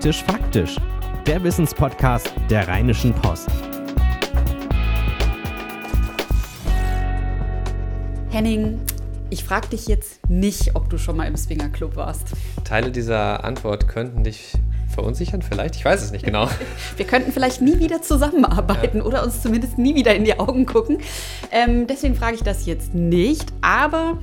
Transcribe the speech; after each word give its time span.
Faktisch 0.00 0.24
Faktisch, 0.24 0.76
der 1.26 1.44
Wissenspodcast 1.44 2.32
der 2.48 2.66
Rheinischen 2.66 3.12
Post. 3.12 3.48
Henning, 8.30 8.80
ich 9.28 9.44
frage 9.44 9.68
dich 9.68 9.88
jetzt 9.88 10.26
nicht, 10.30 10.74
ob 10.74 10.88
du 10.88 10.96
schon 10.96 11.18
mal 11.18 11.26
im 11.26 11.36
Swingerclub 11.36 11.96
warst. 11.96 12.28
Teile 12.64 12.90
dieser 12.90 13.44
Antwort 13.44 13.88
könnten 13.88 14.24
dich 14.24 14.54
verunsichern, 14.88 15.42
vielleicht? 15.42 15.76
Ich 15.76 15.84
weiß 15.84 16.00
es 16.00 16.12
nicht 16.12 16.24
genau. 16.24 16.48
Wir 16.96 17.06
könnten 17.06 17.30
vielleicht 17.30 17.60
nie 17.60 17.78
wieder 17.78 18.00
zusammenarbeiten 18.00 18.98
ja. 18.98 19.04
oder 19.04 19.22
uns 19.22 19.42
zumindest 19.42 19.76
nie 19.76 19.94
wieder 19.94 20.14
in 20.14 20.24
die 20.24 20.38
Augen 20.38 20.64
gucken. 20.64 20.96
Ähm, 21.50 21.86
deswegen 21.86 22.14
frage 22.14 22.36
ich 22.36 22.42
das 22.42 22.64
jetzt 22.64 22.94
nicht. 22.94 23.52
Aber 23.60 24.16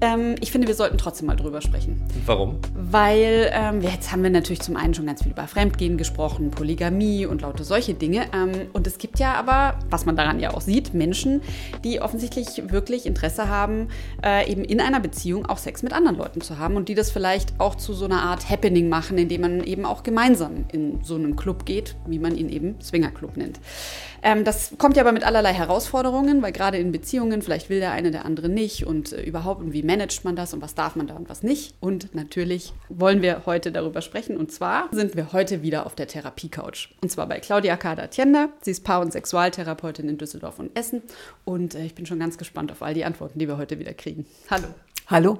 ähm, 0.00 0.36
ich 0.40 0.52
finde, 0.52 0.66
wir 0.66 0.74
sollten 0.74 0.98
trotzdem 0.98 1.26
mal 1.26 1.36
drüber 1.36 1.60
sprechen. 1.60 2.02
Warum? 2.26 2.58
Weil 2.74 3.50
ähm, 3.52 3.82
jetzt 3.82 4.12
haben 4.12 4.22
wir 4.22 4.30
natürlich 4.30 4.60
zum 4.60 4.76
einen 4.76 4.94
schon 4.94 5.06
ganz 5.06 5.22
viel 5.22 5.32
über 5.32 5.46
Fremdgehen 5.46 5.98
gesprochen, 5.98 6.50
Polygamie 6.50 7.26
und 7.26 7.42
lauter 7.42 7.64
solche 7.64 7.94
Dinge. 7.94 8.26
Ähm, 8.34 8.68
und 8.72 8.86
es 8.86 8.98
gibt 8.98 9.18
ja 9.18 9.34
aber, 9.34 9.78
was 9.90 10.06
man 10.06 10.16
daran 10.16 10.40
ja 10.40 10.54
auch 10.54 10.60
sieht, 10.60 10.94
Menschen, 10.94 11.42
die 11.84 12.00
offensichtlich 12.00 12.70
wirklich 12.70 13.06
Interesse 13.06 13.48
haben, 13.48 13.88
äh, 14.24 14.50
eben 14.50 14.64
in 14.64 14.80
einer 14.80 15.00
Beziehung 15.00 15.46
auch 15.46 15.58
Sex 15.58 15.82
mit 15.82 15.92
anderen 15.92 16.16
Leuten 16.16 16.40
zu 16.40 16.58
haben 16.58 16.76
und 16.76 16.88
die 16.88 16.94
das 16.94 17.10
vielleicht 17.10 17.58
auch 17.58 17.74
zu 17.74 17.92
so 17.92 18.06
einer 18.06 18.22
Art 18.22 18.48
Happening 18.48 18.88
machen, 18.88 19.18
indem 19.18 19.42
man 19.42 19.64
eben 19.64 19.84
auch 19.84 20.02
gemeinsam 20.02 20.64
in 20.72 21.02
so 21.02 21.14
einen 21.14 21.36
Club 21.36 21.66
geht, 21.66 21.96
wie 22.06 22.18
man 22.18 22.36
ihn 22.36 22.48
eben 22.48 22.80
Swingerclub 22.80 23.36
nennt. 23.36 23.60
Ähm, 24.22 24.44
das 24.44 24.72
kommt 24.78 24.96
ja 24.96 25.02
aber 25.02 25.12
mit 25.12 25.24
allerlei 25.24 25.52
Herausforderungen, 25.52 26.42
weil 26.42 26.52
gerade 26.52 26.78
in 26.78 26.92
Beziehungen 26.92 27.42
vielleicht 27.42 27.70
will 27.70 27.80
der 27.80 27.92
eine 27.92 28.10
der 28.10 28.24
andere 28.24 28.48
nicht 28.48 28.86
und 28.86 29.12
äh, 29.12 29.22
überhaupt 29.22 29.62
und 29.62 29.72
wie 29.72 29.82
managt 29.90 30.24
man 30.24 30.36
das 30.36 30.54
und 30.54 30.62
was 30.62 30.76
darf 30.76 30.94
man 30.94 31.08
da 31.08 31.14
und 31.14 31.28
was 31.28 31.42
nicht. 31.42 31.74
Und 31.80 32.14
natürlich 32.14 32.72
wollen 32.88 33.22
wir 33.22 33.42
heute 33.44 33.72
darüber 33.72 34.02
sprechen. 34.02 34.36
Und 34.36 34.52
zwar 34.52 34.88
sind 34.92 35.16
wir 35.16 35.32
heute 35.32 35.62
wieder 35.62 35.84
auf 35.84 35.96
der 35.96 36.06
Therapie-Couch. 36.06 36.90
Und 37.02 37.10
zwar 37.10 37.26
bei 37.26 37.40
Claudia 37.40 37.76
Kader-Tienda. 37.76 38.50
Sie 38.60 38.70
ist 38.70 38.84
Paar- 38.84 39.00
und 39.00 39.12
Sexualtherapeutin 39.12 40.08
in 40.08 40.16
Düsseldorf 40.16 40.60
und 40.60 40.76
Essen. 40.78 41.02
Und 41.44 41.74
äh, 41.74 41.84
ich 41.84 41.96
bin 41.96 42.06
schon 42.06 42.20
ganz 42.20 42.38
gespannt 42.38 42.70
auf 42.70 42.82
all 42.82 42.94
die 42.94 43.04
Antworten, 43.04 43.40
die 43.40 43.48
wir 43.48 43.56
heute 43.56 43.80
wieder 43.80 43.92
kriegen. 43.92 44.26
Hallo. 44.48 44.68
Hallo. 45.08 45.38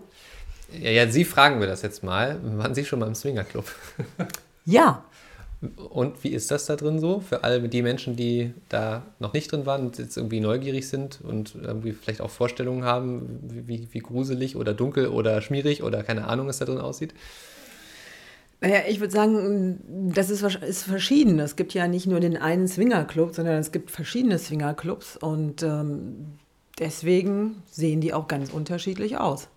Ja, 0.80 0.90
ja, 0.90 1.08
Sie 1.08 1.24
fragen 1.24 1.60
wir 1.60 1.68
das 1.68 1.82
jetzt 1.82 2.02
mal. 2.02 2.40
Waren 2.42 2.74
Sie 2.74 2.84
schon 2.84 2.98
mal 2.98 3.06
im 3.06 3.14
Swingerclub? 3.14 3.64
Ja, 4.66 5.04
und 5.76 6.24
wie 6.24 6.30
ist 6.30 6.50
das 6.50 6.64
da 6.64 6.76
drin 6.76 6.98
so? 7.00 7.20
Für 7.20 7.44
alle 7.44 7.68
die 7.68 7.82
Menschen, 7.82 8.16
die 8.16 8.54
da 8.70 9.02
noch 9.18 9.34
nicht 9.34 9.52
drin 9.52 9.66
waren 9.66 9.82
und 9.82 9.98
jetzt 9.98 10.16
irgendwie 10.16 10.40
neugierig 10.40 10.88
sind 10.88 11.20
und 11.22 11.54
irgendwie 11.54 11.92
vielleicht 11.92 12.22
auch 12.22 12.30
Vorstellungen 12.30 12.84
haben, 12.84 13.40
wie, 13.66 13.88
wie 13.92 13.98
gruselig 13.98 14.56
oder 14.56 14.72
dunkel 14.72 15.08
oder 15.08 15.42
schmierig 15.42 15.82
oder 15.82 16.02
keine 16.02 16.26
Ahnung, 16.28 16.46
was 16.46 16.58
da 16.58 16.64
drin 16.64 16.78
aussieht? 16.78 17.12
Naja, 18.62 18.80
ich 18.88 19.00
würde 19.00 19.12
sagen, 19.12 20.10
das 20.14 20.30
ist, 20.30 20.42
ist 20.42 20.82
verschieden. 20.82 21.38
Es 21.38 21.56
gibt 21.56 21.74
ja 21.74 21.88
nicht 21.88 22.06
nur 22.06 22.20
den 22.20 22.36
einen 22.38 22.66
Swingerclub, 22.66 23.34
sondern 23.34 23.58
es 23.58 23.70
gibt 23.70 23.90
verschiedene 23.90 24.38
Swingerclubs 24.38 25.18
und 25.18 25.62
ähm, 25.62 26.38
deswegen 26.78 27.62
sehen 27.70 28.00
die 28.00 28.14
auch 28.14 28.28
ganz 28.28 28.50
unterschiedlich 28.50 29.18
aus. 29.18 29.48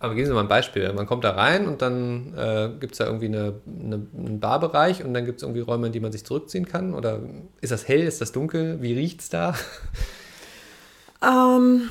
Aber 0.00 0.14
geben 0.14 0.26
Sie 0.26 0.32
mal 0.32 0.40
ein 0.40 0.48
Beispiel. 0.48 0.90
Man 0.94 1.06
kommt 1.06 1.24
da 1.24 1.32
rein 1.32 1.68
und 1.68 1.82
dann 1.82 2.34
äh, 2.34 2.70
gibt 2.80 2.92
es 2.92 2.98
da 2.98 3.06
irgendwie 3.06 3.26
eine, 3.26 3.54
eine, 3.66 4.06
einen 4.16 4.40
Barbereich 4.40 5.04
und 5.04 5.12
dann 5.12 5.26
gibt 5.26 5.38
es 5.38 5.42
irgendwie 5.42 5.60
Räume, 5.60 5.88
in 5.88 5.92
die 5.92 6.00
man 6.00 6.10
sich 6.10 6.24
zurückziehen 6.24 6.66
kann? 6.66 6.94
Oder 6.94 7.20
ist 7.60 7.70
das 7.70 7.86
hell, 7.86 8.00
ist 8.00 8.20
das 8.20 8.32
dunkel? 8.32 8.80
Wie 8.80 8.94
riecht 8.94 9.20
es 9.20 9.28
da? 9.28 9.54
Ähm, 11.22 11.90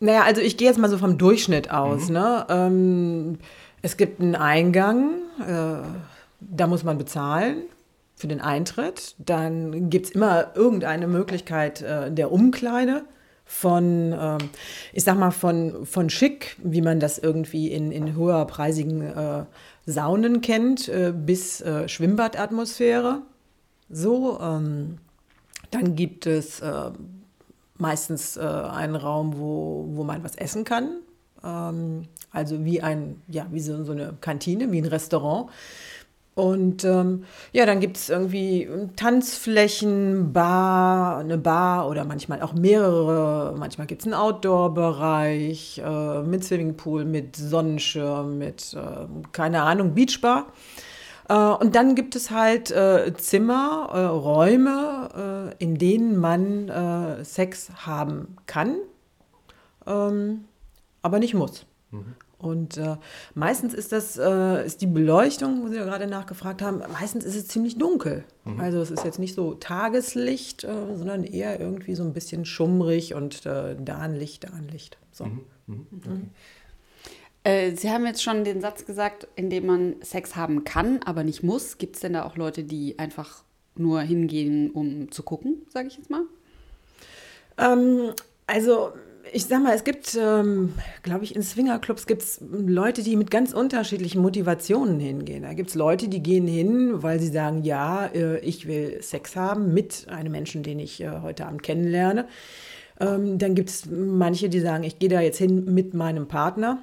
naja, 0.00 0.24
also 0.24 0.42
ich 0.42 0.56
gehe 0.56 0.68
jetzt 0.68 0.78
mal 0.78 0.90
so 0.90 0.98
vom 0.98 1.18
Durchschnitt 1.18 1.70
aus. 1.70 2.08
Mhm. 2.08 2.14
Ne? 2.14 2.46
Ähm, 2.48 3.38
es 3.82 3.96
gibt 3.96 4.20
einen 4.20 4.34
Eingang, 4.34 5.22
äh, 5.40 5.78
da 6.40 6.66
muss 6.66 6.84
man 6.84 6.98
bezahlen 6.98 7.62
für 8.14 8.26
den 8.26 8.40
Eintritt. 8.40 9.14
Dann 9.18 9.90
gibt 9.90 10.06
es 10.06 10.12
immer 10.12 10.48
irgendeine 10.54 11.06
Möglichkeit 11.06 11.82
äh, 11.82 12.10
der 12.10 12.32
Umkleide 12.32 13.04
von, 13.46 14.12
äh, 14.12 14.38
ich 14.92 15.04
sag 15.04 15.16
mal, 15.16 15.30
von, 15.30 15.86
von 15.86 16.10
schick, 16.10 16.56
wie 16.62 16.82
man 16.82 17.00
das 17.00 17.16
irgendwie 17.16 17.70
in, 17.70 17.92
in 17.92 18.14
höherpreisigen 18.14 19.02
äh, 19.02 19.44
Saunen 19.86 20.40
kennt, 20.40 20.88
äh, 20.88 21.14
bis 21.16 21.60
äh, 21.60 21.88
Schwimmbadatmosphäre. 21.88 23.22
So, 23.88 24.38
ähm, 24.40 24.98
dann 25.70 25.94
gibt 25.94 26.26
es 26.26 26.60
äh, 26.60 26.90
meistens 27.78 28.36
äh, 28.36 28.40
einen 28.40 28.96
Raum, 28.96 29.38
wo, 29.38 29.86
wo 29.90 30.02
man 30.02 30.24
was 30.24 30.34
essen 30.34 30.64
kann. 30.64 30.98
Ähm, 31.44 32.02
also 32.32 32.64
wie 32.64 32.82
ein, 32.82 33.22
ja, 33.28 33.46
wie 33.52 33.60
so, 33.60 33.84
so 33.84 33.92
eine 33.92 34.14
Kantine, 34.20 34.72
wie 34.72 34.78
ein 34.78 34.86
Restaurant. 34.86 35.50
Und 36.36 36.84
ähm, 36.84 37.24
ja, 37.52 37.64
dann 37.64 37.80
gibt 37.80 37.96
es 37.96 38.10
irgendwie 38.10 38.68
Tanzflächen, 38.94 40.34
Bar, 40.34 41.16
eine 41.16 41.38
Bar 41.38 41.88
oder 41.88 42.04
manchmal 42.04 42.42
auch 42.42 42.52
mehrere. 42.52 43.56
Manchmal 43.56 43.86
gibt 43.86 44.02
es 44.02 44.06
einen 44.06 44.12
Outdoor-Bereich 44.12 45.78
äh, 45.82 46.22
mit 46.22 46.44
Swimmingpool, 46.44 47.06
mit 47.06 47.36
Sonnenschirm, 47.36 48.36
mit, 48.36 48.74
äh, 48.74 49.06
keine 49.32 49.62
Ahnung, 49.62 49.94
Beachbar. 49.94 50.52
Äh, 51.30 51.34
und 51.34 51.74
dann 51.74 51.94
gibt 51.94 52.14
es 52.14 52.30
halt 52.30 52.70
äh, 52.70 53.14
Zimmer, 53.16 53.88
äh, 53.94 54.00
Räume, 54.00 55.54
äh, 55.58 55.64
in 55.64 55.78
denen 55.78 56.18
man 56.18 57.24
Sex 57.24 57.70
haben 57.86 58.36
kann, 58.44 58.76
ähm, 59.86 60.44
aber 61.00 61.18
nicht 61.18 61.32
muss. 61.32 61.64
Mhm. 61.90 62.14
Und 62.38 62.76
äh, 62.76 62.96
meistens 63.34 63.72
ist 63.72 63.92
das, 63.92 64.18
äh, 64.18 64.66
ist 64.66 64.82
die 64.82 64.86
Beleuchtung, 64.86 65.62
wo 65.62 65.68
Sie 65.68 65.76
ja 65.76 65.84
gerade 65.84 66.06
nachgefragt 66.06 66.60
haben, 66.60 66.82
meistens 66.92 67.24
ist 67.24 67.34
es 67.34 67.48
ziemlich 67.48 67.78
dunkel. 67.78 68.24
Mhm. 68.44 68.60
Also 68.60 68.80
es 68.80 68.90
ist 68.90 69.04
jetzt 69.04 69.18
nicht 69.18 69.34
so 69.34 69.54
Tageslicht, 69.54 70.64
äh, 70.64 70.96
sondern 70.96 71.24
eher 71.24 71.58
irgendwie 71.58 71.94
so 71.94 72.02
ein 72.02 72.12
bisschen 72.12 72.44
schummrig 72.44 73.14
und 73.14 73.46
äh, 73.46 73.74
da 73.82 73.98
ein 73.98 74.14
Licht, 74.14 74.44
da 74.44 74.48
ein 74.48 74.68
Licht. 74.68 74.98
So. 75.12 75.24
Mhm. 75.24 75.40
Mhm. 75.66 75.86
Okay. 75.96 76.08
Mhm. 76.08 76.30
Äh, 77.44 77.76
Sie 77.76 77.90
haben 77.90 78.04
jetzt 78.04 78.22
schon 78.22 78.44
den 78.44 78.60
Satz 78.60 78.84
gesagt, 78.84 79.28
in 79.34 79.48
dem 79.48 79.66
man 79.66 79.94
Sex 80.02 80.36
haben 80.36 80.64
kann, 80.64 81.00
aber 81.04 81.24
nicht 81.24 81.42
muss. 81.42 81.78
Gibt 81.78 81.96
es 81.96 82.02
denn 82.02 82.12
da 82.12 82.24
auch 82.24 82.36
Leute, 82.36 82.64
die 82.64 82.98
einfach 82.98 83.44
nur 83.76 84.00
hingehen, 84.02 84.70
um 84.70 85.10
zu 85.10 85.22
gucken, 85.22 85.62
sage 85.72 85.88
ich 85.88 85.96
jetzt 85.96 86.10
mal? 86.10 86.22
Ähm, 87.56 88.12
also 88.46 88.92
ich 89.32 89.46
sag 89.46 89.62
mal, 89.62 89.74
es 89.74 89.84
gibt, 89.84 90.16
ähm, 90.20 90.74
glaube 91.02 91.24
ich, 91.24 91.34
in 91.34 91.42
Swingerclubs 91.42 92.06
gibt 92.06 92.22
es 92.22 92.40
Leute, 92.50 93.02
die 93.02 93.16
mit 93.16 93.30
ganz 93.30 93.52
unterschiedlichen 93.52 94.20
Motivationen 94.22 95.00
hingehen. 95.00 95.42
Da 95.42 95.54
gibt 95.54 95.70
es 95.70 95.74
Leute, 95.74 96.08
die 96.08 96.22
gehen 96.22 96.46
hin, 96.46 97.02
weil 97.02 97.20
sie 97.20 97.28
sagen, 97.28 97.62
ja, 97.62 98.06
äh, 98.06 98.38
ich 98.38 98.66
will 98.66 99.02
Sex 99.02 99.36
haben 99.36 99.74
mit 99.74 100.06
einem 100.08 100.32
Menschen, 100.32 100.62
den 100.62 100.78
ich 100.78 101.00
äh, 101.00 101.20
heute 101.22 101.46
Abend 101.46 101.62
kennenlerne. 101.62 102.26
Ähm, 103.00 103.38
dann 103.38 103.54
gibt 103.54 103.70
es 103.70 103.86
manche, 103.86 104.48
die 104.48 104.60
sagen, 104.60 104.84
ich 104.84 104.98
gehe 104.98 105.08
da 105.08 105.20
jetzt 105.20 105.38
hin 105.38 105.64
mit 105.72 105.94
meinem 105.94 106.28
Partner 106.28 106.78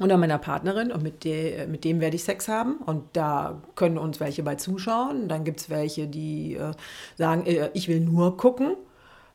oder 0.00 0.16
meiner 0.16 0.38
Partnerin 0.38 0.92
und 0.92 1.02
mit, 1.02 1.24
de, 1.24 1.66
mit 1.66 1.84
dem 1.84 2.00
werde 2.00 2.16
ich 2.16 2.24
Sex 2.24 2.48
haben. 2.48 2.76
Und 2.76 3.04
da 3.12 3.62
können 3.74 3.98
uns 3.98 4.20
welche 4.20 4.42
bei 4.42 4.56
zuschauen. 4.56 5.28
Dann 5.28 5.44
gibt 5.44 5.60
es 5.60 5.70
welche, 5.70 6.06
die 6.06 6.54
äh, 6.54 6.72
sagen, 7.16 7.46
äh, 7.46 7.70
ich 7.74 7.88
will 7.88 8.00
nur 8.00 8.36
gucken. 8.36 8.76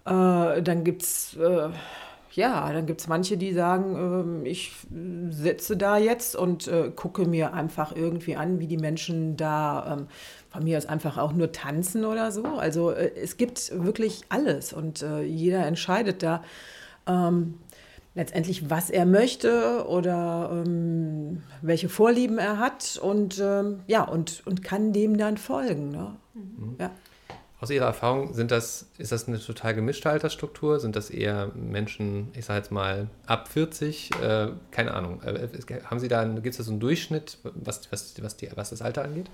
Äh, 0.05 0.61
dann 0.61 0.83
gibt 0.83 1.03
es 1.03 1.35
äh, 1.37 1.69
ja, 2.37 2.71
dann 2.71 2.85
gibt 2.85 3.01
es 3.01 3.07
manche, 3.07 3.35
die 3.35 3.51
sagen, 3.51 4.43
äh, 4.45 4.47
ich 4.47 4.71
sitze 5.29 5.75
da 5.75 5.97
jetzt 5.97 6.35
und 6.35 6.67
äh, 6.67 6.91
gucke 6.95 7.25
mir 7.25 7.53
einfach 7.53 7.95
irgendwie 7.95 8.35
an, 8.35 8.59
wie 8.59 8.67
die 8.67 8.77
Menschen 8.77 9.35
da 9.37 9.97
ähm, 9.97 10.07
von 10.49 10.63
mir 10.63 10.77
aus 10.77 10.85
einfach 10.85 11.17
auch 11.17 11.33
nur 11.33 11.51
tanzen 11.51 12.05
oder 12.05 12.31
so. 12.31 12.43
Also 12.43 12.91
äh, 12.91 13.11
es 13.15 13.37
gibt 13.37 13.71
wirklich 13.83 14.21
alles 14.29 14.71
und 14.71 15.01
äh, 15.01 15.23
jeder 15.23 15.65
entscheidet 15.65 16.21
da 16.21 16.43
ähm, 17.07 17.55
letztendlich, 18.13 18.69
was 18.69 18.91
er 18.91 19.07
möchte 19.07 19.87
oder 19.87 20.63
ähm, 20.63 21.41
welche 21.63 21.89
Vorlieben 21.89 22.37
er 22.37 22.59
hat 22.59 22.99
und 23.01 23.39
ähm, 23.43 23.79
ja, 23.87 24.03
und, 24.03 24.43
und 24.45 24.63
kann 24.63 24.93
dem 24.93 25.17
dann 25.17 25.37
folgen. 25.37 25.89
Ne? 25.89 26.15
Mhm. 26.35 26.75
Ja. 26.79 26.91
Aus 27.59 27.71
Ihrer 27.71 27.85
Erfahrung, 27.85 28.35
sind 28.35 28.51
das, 28.51 28.91
ist 28.99 29.11
das 29.11 29.27
eine 29.27 29.39
total 29.39 29.73
gemischte 29.73 30.11
Altersstruktur? 30.11 30.79
Sind 30.79 30.95
das 30.95 31.09
eher 31.09 31.51
Menschen, 31.55 32.27
ich 32.35 32.45
sage 32.45 32.59
jetzt 32.59 32.71
mal, 32.71 33.07
ab 33.25 33.47
40? 33.47 34.11
Äh, 34.21 34.49
keine 34.69 34.93
Ahnung. 34.93 35.23
Äh, 35.23 35.47
haben 35.85 35.99
Sie 35.99 36.07
da, 36.07 36.23
gibt 36.23 36.47
es 36.47 36.57
da 36.57 36.63
so 36.63 36.69
einen 36.69 36.79
Durchschnitt, 36.79 37.39
was, 37.43 37.91
was, 37.91 38.13
was, 38.21 38.37
die, 38.37 38.49
was 38.53 38.69
das 38.69 38.83
Alter 38.83 39.03
angeht? 39.03 39.31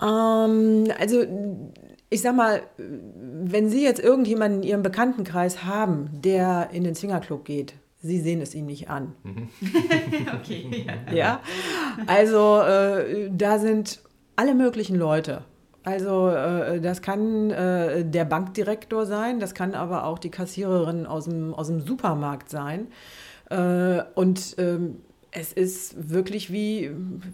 Ähm, 0.00 0.86
also, 1.00 1.24
ich 2.10 2.22
sag 2.22 2.36
mal, 2.36 2.62
wenn 2.76 3.68
Sie 3.68 3.82
jetzt 3.82 3.98
irgendjemanden 3.98 4.62
in 4.62 4.68
Ihrem 4.68 4.82
Bekanntenkreis 4.84 5.64
haben, 5.64 6.10
der 6.12 6.70
in 6.72 6.84
den 6.84 6.94
Swingerclub 6.94 7.44
geht, 7.44 7.74
Sie 8.00 8.20
sehen 8.20 8.40
es 8.40 8.54
ihm 8.54 8.66
nicht 8.66 8.88
an. 8.88 9.16
Mhm. 9.24 9.48
okay. 10.40 10.86
Ja. 11.08 11.12
ja. 11.12 11.40
Also, 12.06 12.60
äh, 12.60 13.28
da 13.32 13.58
sind 13.58 14.00
alle 14.36 14.54
möglichen 14.54 14.94
Leute. 14.94 15.42
Also 15.84 16.28
äh, 16.28 16.80
das 16.80 17.02
kann 17.02 17.50
äh, 17.50 18.04
der 18.04 18.24
Bankdirektor 18.24 19.06
sein, 19.06 19.40
das 19.40 19.54
kann 19.54 19.74
aber 19.74 20.04
auch 20.04 20.18
die 20.18 20.30
Kassiererin 20.30 21.06
aus 21.06 21.24
dem, 21.24 21.54
aus 21.54 21.68
dem 21.68 21.80
Supermarkt 21.80 22.50
sein. 22.50 22.88
Äh, 23.50 24.02
und 24.14 24.56
ähm, 24.58 24.96
es 25.30 25.52
ist 25.52 26.10
wirklich 26.10 26.52
wie, 26.52 26.90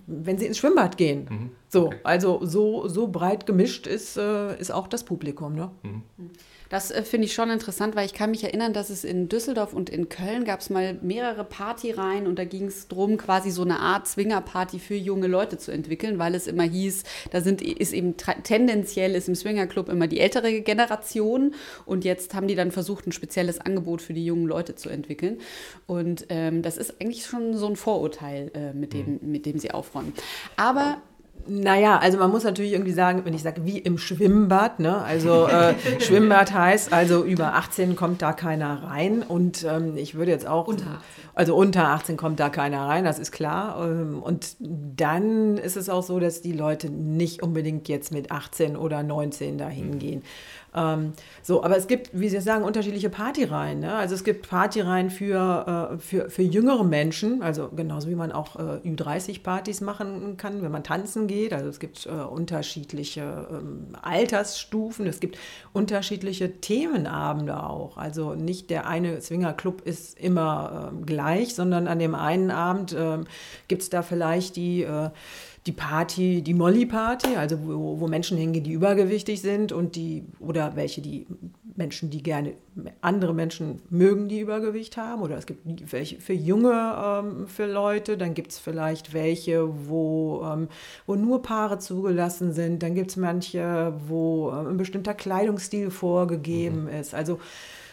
wenn 0.06 0.38
sie 0.38 0.46
ins 0.46 0.58
Schwimmbad 0.58 0.96
gehen. 0.96 1.26
Mhm. 1.31 1.50
So, 1.69 1.87
okay. 1.87 1.99
also 2.05 2.41
so, 2.44 2.88
so 2.88 3.08
breit 3.08 3.46
gemischt 3.46 3.87
ist, 3.87 4.17
äh, 4.17 4.58
ist 4.58 4.73
auch 4.73 4.88
das 4.88 5.05
Publikum. 5.05 5.55
Ne? 5.55 5.70
Mhm. 5.82 6.02
Das 6.74 6.90
äh, 6.90 7.04
finde 7.04 7.26
ich 7.26 7.34
schon 7.34 7.50
interessant, 7.50 7.94
weil 7.94 8.04
ich 8.04 8.14
kann 8.14 8.32
mich 8.32 8.42
erinnern, 8.42 8.72
dass 8.72 8.90
es 8.90 9.04
in 9.04 9.28
Düsseldorf 9.28 9.74
und 9.74 9.90
in 9.90 10.08
Köln 10.08 10.44
gab 10.44 10.58
es 10.58 10.70
mal 10.70 10.98
mehrere 11.02 11.44
Partyreihen 11.44 12.26
und 12.26 12.36
da 12.36 12.44
ging 12.44 12.64
es 12.64 12.88
darum, 12.88 13.16
quasi 13.16 13.52
so 13.52 13.62
eine 13.62 13.78
Art 13.78 14.08
Swingerparty 14.08 14.80
für 14.80 14.96
junge 14.96 15.28
Leute 15.28 15.56
zu 15.56 15.70
entwickeln, 15.70 16.18
weil 16.18 16.34
es 16.34 16.48
immer 16.48 16.64
hieß, 16.64 17.04
da 17.30 17.42
sind, 17.42 17.62
ist 17.62 17.92
eben 17.92 18.16
tendenziell 18.16 19.14
ist 19.14 19.28
im 19.28 19.36
Swingerclub 19.36 19.88
immer 19.88 20.08
die 20.08 20.18
ältere 20.18 20.62
Generation 20.62 21.54
und 21.86 22.04
jetzt 22.04 22.34
haben 22.34 22.48
die 22.48 22.56
dann 22.56 22.72
versucht, 22.72 23.06
ein 23.06 23.12
spezielles 23.12 23.60
Angebot 23.60 24.02
für 24.02 24.12
die 24.12 24.24
jungen 24.24 24.46
Leute 24.46 24.74
zu 24.74 24.88
entwickeln. 24.88 25.38
Und 25.86 26.26
ähm, 26.28 26.62
das 26.62 26.76
ist 26.76 27.00
eigentlich 27.00 27.24
schon 27.24 27.56
so 27.56 27.68
ein 27.68 27.76
Vorurteil, 27.76 28.50
äh, 28.52 28.72
mit, 28.72 28.94
dem, 28.94 29.20
mhm. 29.22 29.30
mit 29.30 29.46
dem 29.46 29.60
sie 29.60 29.70
aufräumen. 29.70 30.12
Aber 30.56 30.96
naja, 31.46 31.99
also 31.99 32.19
man 32.19 32.31
muss 32.31 32.44
natürlich 32.44 32.73
irgendwie 32.73 32.93
sagen, 32.93 33.23
wenn 33.25 33.35
ich 33.35 33.43
sage, 33.43 33.64
wie 33.64 33.79
im 33.79 33.99
Schwimmbad, 33.99 34.81
ne? 34.81 35.02
also 35.02 35.46
äh, 35.46 35.75
Schwimmbad 36.00 36.52
heißt, 36.52 36.93
also 36.93 37.25
über 37.25 37.55
18 37.55 37.96
kommt 37.96 38.23
da 38.23 38.32
keiner 38.32 38.85
rein 38.85 39.23
und 39.23 39.64
ähm, 39.69 39.96
ich 39.96 40.14
würde 40.14 40.31
jetzt 40.31 40.46
auch, 40.46 40.67
unter 40.69 40.87
18. 40.87 41.00
also 41.35 41.56
unter 41.56 41.88
18 41.88 42.17
kommt 42.17 42.41
da 42.41 42.49
keiner 42.49 42.87
rein, 42.87 43.05
das 43.05 43.19
ist 43.19 43.32
klar 43.32 43.85
ähm, 43.87 44.23
und 44.23 44.56
dann 44.61 45.58
ist 45.58 45.76
es 45.76 45.88
auch 45.88 46.02
so, 46.02 46.19
dass 46.19 46.41
die 46.41 46.52
Leute 46.52 46.91
nicht 46.91 47.43
unbedingt 47.43 47.88
jetzt 47.88 48.12
mit 48.12 48.31
18 48.31 48.76
oder 48.76 49.02
19 49.02 49.58
dahin 49.58 49.99
gehen. 49.99 50.23
Ähm, 50.74 51.12
so, 51.42 51.62
aber 51.62 51.76
es 51.76 51.86
gibt, 51.86 52.10
wie 52.12 52.28
Sie 52.28 52.40
sagen, 52.40 52.64
unterschiedliche 52.64 53.10
Partyreihen. 53.10 53.80
Ne? 53.80 53.94
Also 53.94 54.14
es 54.14 54.24
gibt 54.24 54.48
Partyreihen 54.48 55.10
für, 55.10 55.92
äh, 55.92 55.98
für, 55.98 56.30
für 56.30 56.42
jüngere 56.42 56.84
Menschen, 56.84 57.42
also 57.42 57.68
genauso 57.68 58.08
wie 58.08 58.14
man 58.14 58.32
auch 58.32 58.56
äh, 58.56 58.88
Ü30-Partys 58.88 59.80
machen 59.80 60.36
kann, 60.36 60.62
wenn 60.62 60.72
man 60.72 60.82
tanzen 60.82 61.26
geht. 61.26 61.52
Also 61.52 61.68
es 61.68 61.78
gibt 61.78 62.06
äh, 62.06 62.10
unterschiedliche 62.10 63.46
ähm, 63.50 63.96
Altersstufen, 64.02 65.06
es 65.06 65.20
gibt 65.20 65.38
unterschiedliche 65.72 66.60
Themenabende 66.60 67.62
auch. 67.62 67.96
Also 67.96 68.34
nicht 68.34 68.70
der 68.70 68.86
eine 68.86 69.20
Swingerclub 69.20 69.82
ist 69.82 70.18
immer 70.18 70.90
ähm, 70.92 71.06
gleich, 71.06 71.54
sondern 71.54 71.86
an 71.86 71.98
dem 71.98 72.14
einen 72.14 72.50
Abend 72.50 72.94
ähm, 72.98 73.26
gibt 73.68 73.82
es 73.82 73.90
da 73.90 74.02
vielleicht 74.02 74.56
die 74.56 74.82
äh, 74.82 75.10
die 75.66 75.72
Party, 75.72 76.43
die 76.43 76.52
Molly-Party, 76.52 77.37
also 77.37 77.56
wo, 77.66 77.99
wo, 77.99 78.06
Menschen 78.06 78.37
hingehen, 78.37 78.64
die 78.64 78.72
übergewichtig 78.72 79.40
sind 79.40 79.72
und 79.72 79.96
die, 79.96 80.25
oder 80.38 80.76
welche, 80.76 81.00
die 81.00 81.26
Menschen, 81.75 82.11
die 82.11 82.22
gerne, 82.22 82.52
andere 83.00 83.32
Menschen 83.32 83.81
mögen, 83.88 84.28
die 84.28 84.40
Übergewicht 84.40 84.99
haben, 84.99 85.22
oder 85.22 85.38
es 85.38 85.46
gibt 85.46 85.62
welche 85.90 86.20
für 86.20 86.34
junge, 86.34 86.94
ähm, 87.02 87.49
für 87.49 87.66
Leute, 87.66 88.19
dann 88.19 88.34
gibt 88.34 88.52
es 88.52 88.58
vielleicht 88.58 89.14
welche, 89.14 89.88
wo, 89.88 90.43
ähm, 90.44 90.69
wo 91.06 91.14
nur 91.14 91.40
Paare 91.40 91.78
zugelassen 91.78 92.52
sind, 92.52 92.82
dann 92.82 92.94
gibt 92.94 93.12
es 93.12 93.17
manche, 93.17 93.94
wo 94.06 94.50
äh, 94.50 94.69
ein 94.69 94.76
bestimmter 94.76 95.14
Kleidungsstil 95.14 95.90
vorgegeben 95.90 96.84
mhm. 96.84 97.00
ist, 97.00 97.14
also 97.14 97.40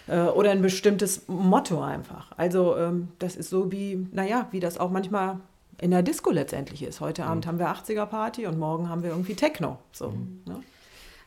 äh, 0.07 0.23
oder 0.23 0.51
ein 0.51 0.61
bestimmtes 0.61 1.27
Motto 1.27 1.81
einfach. 1.81 2.33
Also 2.35 2.75
ähm, 2.75 3.07
das 3.19 3.37
ist 3.37 3.49
so 3.49 3.71
wie, 3.71 4.07
naja, 4.11 4.47
wie 4.51 4.59
das 4.59 4.77
auch 4.77 4.91
manchmal 4.91 5.39
in 5.79 5.91
der 5.91 6.03
Disco 6.03 6.31
letztendlich 6.31 6.83
ist. 6.83 7.01
Heute 7.01 7.25
Abend 7.25 7.45
mhm. 7.45 7.49
haben 7.49 7.59
wir 7.59 7.67
80er-Party 7.67 8.47
und 8.47 8.59
morgen 8.59 8.89
haben 8.89 9.03
wir 9.03 9.11
irgendwie 9.11 9.35
Techno. 9.35 9.77
So, 9.91 10.09
mhm. 10.09 10.41
ne? 10.45 10.63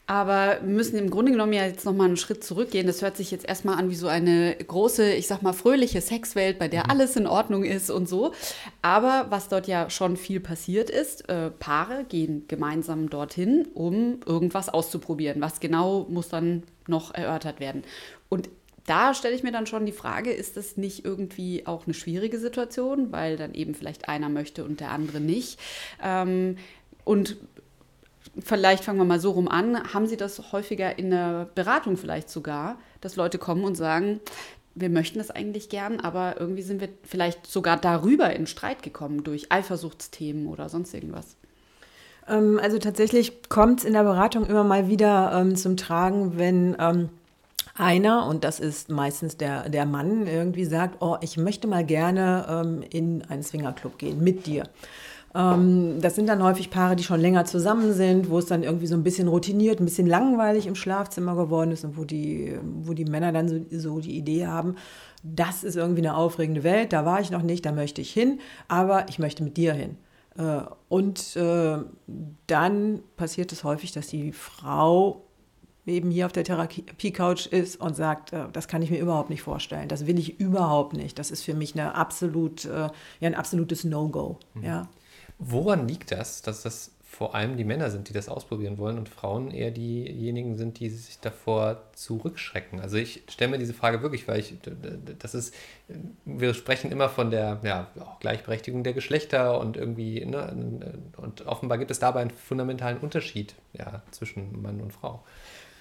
Aber 0.06 0.58
wir 0.60 0.68
müssen 0.68 0.98
im 0.98 1.08
Grunde 1.08 1.32
genommen 1.32 1.54
ja 1.54 1.64
jetzt 1.64 1.86
nochmal 1.86 2.08
einen 2.08 2.18
Schritt 2.18 2.44
zurückgehen. 2.44 2.86
Das 2.86 3.00
hört 3.00 3.16
sich 3.16 3.30
jetzt 3.30 3.48
erstmal 3.48 3.78
an 3.78 3.88
wie 3.88 3.94
so 3.94 4.06
eine 4.06 4.54
große, 4.54 5.14
ich 5.14 5.26
sag 5.26 5.40
mal, 5.40 5.54
fröhliche 5.54 6.02
Sexwelt, 6.02 6.58
bei 6.58 6.68
der 6.68 6.84
mhm. 6.84 6.90
alles 6.90 7.16
in 7.16 7.26
Ordnung 7.26 7.64
ist 7.64 7.90
und 7.90 8.06
so. 8.06 8.32
Aber 8.82 9.26
was 9.30 9.48
dort 9.48 9.66
ja 9.66 9.88
schon 9.88 10.18
viel 10.18 10.40
passiert 10.40 10.90
ist, 10.90 11.28
äh, 11.30 11.50
Paare 11.50 12.04
gehen 12.04 12.44
gemeinsam 12.48 13.08
dorthin, 13.08 13.66
um 13.72 14.20
irgendwas 14.26 14.68
auszuprobieren. 14.68 15.40
Was 15.40 15.60
genau 15.60 16.06
muss 16.10 16.28
dann 16.28 16.64
noch 16.86 17.14
erörtert 17.14 17.58
werden. 17.58 17.82
Und 18.28 18.50
da 18.86 19.14
stelle 19.14 19.34
ich 19.34 19.42
mir 19.42 19.52
dann 19.52 19.66
schon 19.66 19.86
die 19.86 19.92
Frage, 19.92 20.30
ist 20.30 20.56
das 20.56 20.76
nicht 20.76 21.04
irgendwie 21.04 21.66
auch 21.66 21.86
eine 21.86 21.94
schwierige 21.94 22.38
Situation, 22.38 23.12
weil 23.12 23.36
dann 23.36 23.54
eben 23.54 23.74
vielleicht 23.74 24.08
einer 24.08 24.28
möchte 24.28 24.64
und 24.64 24.80
der 24.80 24.90
andere 24.90 25.20
nicht? 25.20 25.58
Ähm, 26.02 26.56
und 27.04 27.36
vielleicht 28.38 28.84
fangen 28.84 28.98
wir 28.98 29.04
mal 29.04 29.20
so 29.20 29.32
rum 29.32 29.48
an, 29.48 29.94
haben 29.94 30.06
Sie 30.06 30.16
das 30.16 30.52
häufiger 30.52 30.98
in 30.98 31.10
der 31.10 31.48
Beratung 31.54 31.96
vielleicht 31.96 32.28
sogar, 32.28 32.78
dass 33.00 33.16
Leute 33.16 33.38
kommen 33.38 33.64
und 33.64 33.74
sagen, 33.74 34.20
wir 34.74 34.90
möchten 34.90 35.18
das 35.18 35.30
eigentlich 35.30 35.68
gern, 35.68 36.00
aber 36.00 36.40
irgendwie 36.40 36.62
sind 36.62 36.80
wir 36.80 36.88
vielleicht 37.04 37.46
sogar 37.46 37.76
darüber 37.76 38.34
in 38.34 38.46
Streit 38.46 38.82
gekommen 38.82 39.22
durch 39.22 39.52
Eifersuchtsthemen 39.52 40.48
oder 40.48 40.68
sonst 40.68 40.92
irgendwas? 40.92 41.36
Ähm, 42.28 42.58
also 42.62 42.78
tatsächlich 42.78 43.48
kommt 43.48 43.80
es 43.80 43.84
in 43.84 43.92
der 43.92 44.02
Beratung 44.02 44.46
immer 44.46 44.64
mal 44.64 44.88
wieder 44.88 45.32
ähm, 45.34 45.56
zum 45.56 45.76
Tragen, 45.76 46.38
wenn 46.38 46.76
ähm, 46.78 47.08
einer, 47.74 48.26
und 48.26 48.44
das 48.44 48.60
ist 48.60 48.90
meistens 48.90 49.36
der, 49.36 49.68
der 49.68 49.86
Mann, 49.86 50.26
irgendwie 50.26 50.64
sagt, 50.64 51.02
oh, 51.02 51.16
ich 51.20 51.36
möchte 51.36 51.66
mal 51.66 51.84
gerne 51.84 52.46
ähm, 52.48 52.84
in 52.90 53.22
einen 53.28 53.42
Swingerclub 53.42 53.98
gehen 53.98 54.22
mit 54.22 54.46
dir. 54.46 54.64
Ähm, 55.34 56.00
das 56.00 56.14
sind 56.14 56.28
dann 56.28 56.42
häufig 56.42 56.70
Paare, 56.70 56.94
die 56.94 57.02
schon 57.02 57.20
länger 57.20 57.44
zusammen 57.44 57.92
sind, 57.92 58.30
wo 58.30 58.38
es 58.38 58.46
dann 58.46 58.62
irgendwie 58.62 58.86
so 58.86 58.94
ein 58.94 59.02
bisschen 59.02 59.26
routiniert, 59.26 59.80
ein 59.80 59.86
bisschen 59.86 60.06
langweilig 60.06 60.66
im 60.66 60.76
Schlafzimmer 60.76 61.34
geworden 61.34 61.72
ist 61.72 61.84
und 61.84 61.96
wo 61.96 62.04
die, 62.04 62.56
wo 62.82 62.92
die 62.92 63.04
Männer 63.04 63.32
dann 63.32 63.48
so, 63.48 63.58
so 63.70 64.00
die 64.00 64.16
Idee 64.16 64.46
haben, 64.46 64.76
das 65.24 65.64
ist 65.64 65.76
irgendwie 65.76 66.02
eine 66.02 66.16
aufregende 66.16 66.62
Welt, 66.62 66.92
da 66.92 67.04
war 67.04 67.20
ich 67.20 67.30
noch 67.30 67.42
nicht, 67.42 67.66
da 67.66 67.72
möchte 67.72 68.00
ich 68.00 68.12
hin, 68.12 68.38
aber 68.68 69.08
ich 69.08 69.18
möchte 69.18 69.42
mit 69.42 69.56
dir 69.56 69.72
hin. 69.72 69.96
Äh, 70.38 70.60
und 70.88 71.34
äh, 71.34 71.78
dann 72.46 73.00
passiert 73.16 73.50
es 73.50 73.64
häufig, 73.64 73.90
dass 73.90 74.06
die 74.06 74.30
Frau 74.30 75.24
eben 75.86 76.10
hier 76.10 76.26
auf 76.26 76.32
der 76.32 76.44
Therapie-Couch 76.44 77.46
ist 77.46 77.80
und 77.80 77.94
sagt, 77.94 78.32
äh, 78.32 78.44
das 78.52 78.68
kann 78.68 78.82
ich 78.82 78.90
mir 78.90 78.98
überhaupt 78.98 79.30
nicht 79.30 79.42
vorstellen, 79.42 79.88
das 79.88 80.06
will 80.06 80.18
ich 80.18 80.40
überhaupt 80.40 80.94
nicht, 80.94 81.18
das 81.18 81.30
ist 81.30 81.42
für 81.42 81.54
mich 81.54 81.74
eine 81.74 81.94
absolut, 81.94 82.64
äh, 82.64 82.68
ja, 82.70 82.90
ein 83.20 83.34
absolutes 83.34 83.84
No-Go. 83.84 84.38
Mhm. 84.54 84.62
Ja. 84.64 84.88
Woran 85.38 85.88
liegt 85.88 86.12
das, 86.12 86.42
dass 86.42 86.62
das 86.62 86.92
vor 87.02 87.34
allem 87.34 87.56
die 87.56 87.64
Männer 87.64 87.90
sind, 87.90 88.08
die 88.08 88.12
das 88.12 88.28
ausprobieren 88.28 88.76
wollen 88.76 88.98
und 88.98 89.08
Frauen 89.08 89.52
eher 89.52 89.70
diejenigen 89.70 90.56
sind, 90.56 90.80
die 90.80 90.90
sich 90.90 91.20
davor 91.20 91.82
zurückschrecken? 91.94 92.80
Also 92.80 92.96
ich 92.96 93.22
stelle 93.28 93.52
mir 93.52 93.58
diese 93.58 93.74
Frage 93.74 94.02
wirklich, 94.02 94.26
weil 94.26 94.40
ich, 94.40 94.54
das 95.20 95.34
ist, 95.34 95.54
wir 96.24 96.54
sprechen 96.54 96.90
immer 96.90 97.08
von 97.08 97.30
der 97.30 97.60
ja, 97.62 97.88
Gleichberechtigung 98.18 98.82
der 98.82 98.94
Geschlechter 98.94 99.60
und 99.60 99.76
irgendwie, 99.76 100.24
ne, 100.24 100.98
und 101.16 101.46
offenbar 101.46 101.78
gibt 101.78 101.92
es 101.92 102.00
dabei 102.00 102.20
einen 102.20 102.30
fundamentalen 102.30 102.98
Unterschied 102.98 103.54
ja, 103.74 104.02
zwischen 104.10 104.60
Mann 104.60 104.80
und 104.80 104.92
Frau. 104.92 105.22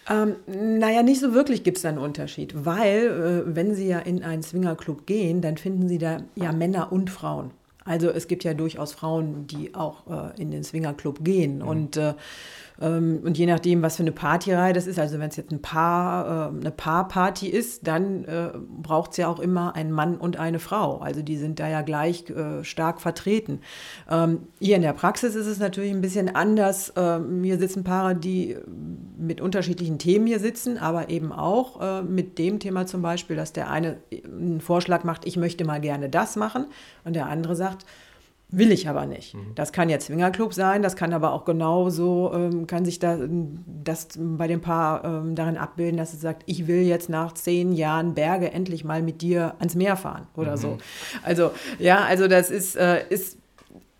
Ähm, 0.09 0.35
naja, 0.47 1.01
nicht 1.03 1.21
so 1.21 1.33
wirklich 1.33 1.63
gibt 1.63 1.77
es 1.77 1.83
da 1.83 1.89
einen 1.89 1.97
Unterschied, 1.97 2.65
weil 2.65 3.45
äh, 3.47 3.55
wenn 3.55 3.73
Sie 3.73 3.87
ja 3.87 3.99
in 3.99 4.23
einen 4.23 4.43
Swingerclub 4.43 5.05
gehen, 5.05 5.41
dann 5.41 5.57
finden 5.57 5.87
Sie 5.87 5.97
da 5.97 6.23
ja 6.35 6.51
Männer 6.51 6.91
und 6.91 7.09
Frauen. 7.09 7.51
Also 7.85 8.09
es 8.09 8.27
gibt 8.27 8.43
ja 8.43 8.53
durchaus 8.53 8.93
Frauen, 8.93 9.47
die 9.47 9.75
auch 9.75 10.07
äh, 10.07 10.41
in 10.41 10.51
den 10.51 10.63
Swingerclub 10.63 11.23
gehen. 11.23 11.57
Mhm. 11.57 11.67
Und 11.67 11.97
äh, 11.97 12.13
und 12.77 13.37
je 13.37 13.45
nachdem, 13.45 13.81
was 13.81 13.97
für 13.97 14.03
eine 14.03 14.11
Partyreihe 14.11 14.73
das 14.73 14.87
ist, 14.87 14.99
also 14.99 15.19
wenn 15.19 15.29
es 15.29 15.35
jetzt 15.35 15.51
ein 15.51 15.61
Paar, 15.61 16.51
äh, 16.53 16.59
eine 16.59 16.71
Paarparty 16.71 17.47
ist, 17.47 17.87
dann 17.87 18.25
äh, 18.25 18.49
braucht 18.81 19.11
es 19.11 19.17
ja 19.17 19.27
auch 19.27 19.39
immer 19.39 19.75
einen 19.75 19.91
Mann 19.91 20.17
und 20.17 20.37
eine 20.37 20.59
Frau. 20.59 20.97
Also 20.97 21.21
die 21.21 21.37
sind 21.37 21.59
da 21.59 21.69
ja 21.69 21.81
gleich 21.81 22.29
äh, 22.29 22.63
stark 22.63 23.01
vertreten. 23.01 23.59
Ähm, 24.09 24.47
hier 24.59 24.75
in 24.75 24.81
der 24.81 24.93
Praxis 24.93 25.35
ist 25.35 25.47
es 25.47 25.59
natürlich 25.59 25.91
ein 25.91 26.01
bisschen 26.01 26.35
anders. 26.35 26.93
Ähm, 26.95 27.43
hier 27.43 27.59
sitzen 27.59 27.83
Paare, 27.83 28.15
die 28.15 28.57
mit 29.17 29.39
unterschiedlichen 29.39 29.99
Themen 29.99 30.25
hier 30.27 30.39
sitzen, 30.39 30.77
aber 30.77 31.09
eben 31.09 31.31
auch 31.31 32.03
mit 32.03 32.37
dem 32.37 32.59
Thema 32.59 32.85
zum 32.85 33.01
Beispiel, 33.01 33.35
dass 33.35 33.53
der 33.53 33.69
eine 33.69 33.97
einen 34.11 34.61
Vorschlag 34.61 35.03
macht, 35.03 35.25
ich 35.25 35.37
möchte 35.37 35.65
mal 35.65 35.79
gerne 35.79 36.09
das 36.09 36.35
machen 36.35 36.65
und 37.03 37.15
der 37.15 37.27
andere 37.27 37.55
sagt, 37.55 37.85
Will 38.55 38.71
ich 38.71 38.87
aber 38.87 39.07
nicht. 39.07 39.33
Mhm. 39.33 39.55
Das 39.55 39.71
kann 39.71 39.89
ja 39.89 39.97
Zwingerclub 39.97 40.53
sein, 40.53 40.83
das 40.83 40.95
kann 40.95 41.11
aber 41.11 41.33
auch 41.33 41.43
genauso, 41.43 42.31
ähm, 42.35 42.67
kann 42.67 42.85
sich 42.85 42.99
da, 42.99 43.17
das 43.83 44.09
bei 44.15 44.45
dem 44.45 44.61
Paar 44.61 45.03
ähm, 45.03 45.33
darin 45.33 45.57
abbilden, 45.57 45.97
dass 45.97 46.13
es 46.13 46.21
sagt, 46.21 46.43
ich 46.45 46.67
will 46.67 46.83
jetzt 46.83 47.09
nach 47.09 47.33
zehn 47.33 47.73
Jahren 47.73 48.13
Berge 48.13 48.51
endlich 48.51 48.83
mal 48.83 49.01
mit 49.01 49.23
dir 49.23 49.55
ans 49.57 49.73
Meer 49.73 49.97
fahren 49.97 50.27
oder 50.35 50.51
mhm. 50.51 50.57
so. 50.57 50.77
Also, 51.23 51.49
ja, 51.79 52.03
also 52.03 52.27
das 52.27 52.51
ist, 52.51 52.75
äh, 52.75 53.03
ist 53.09 53.39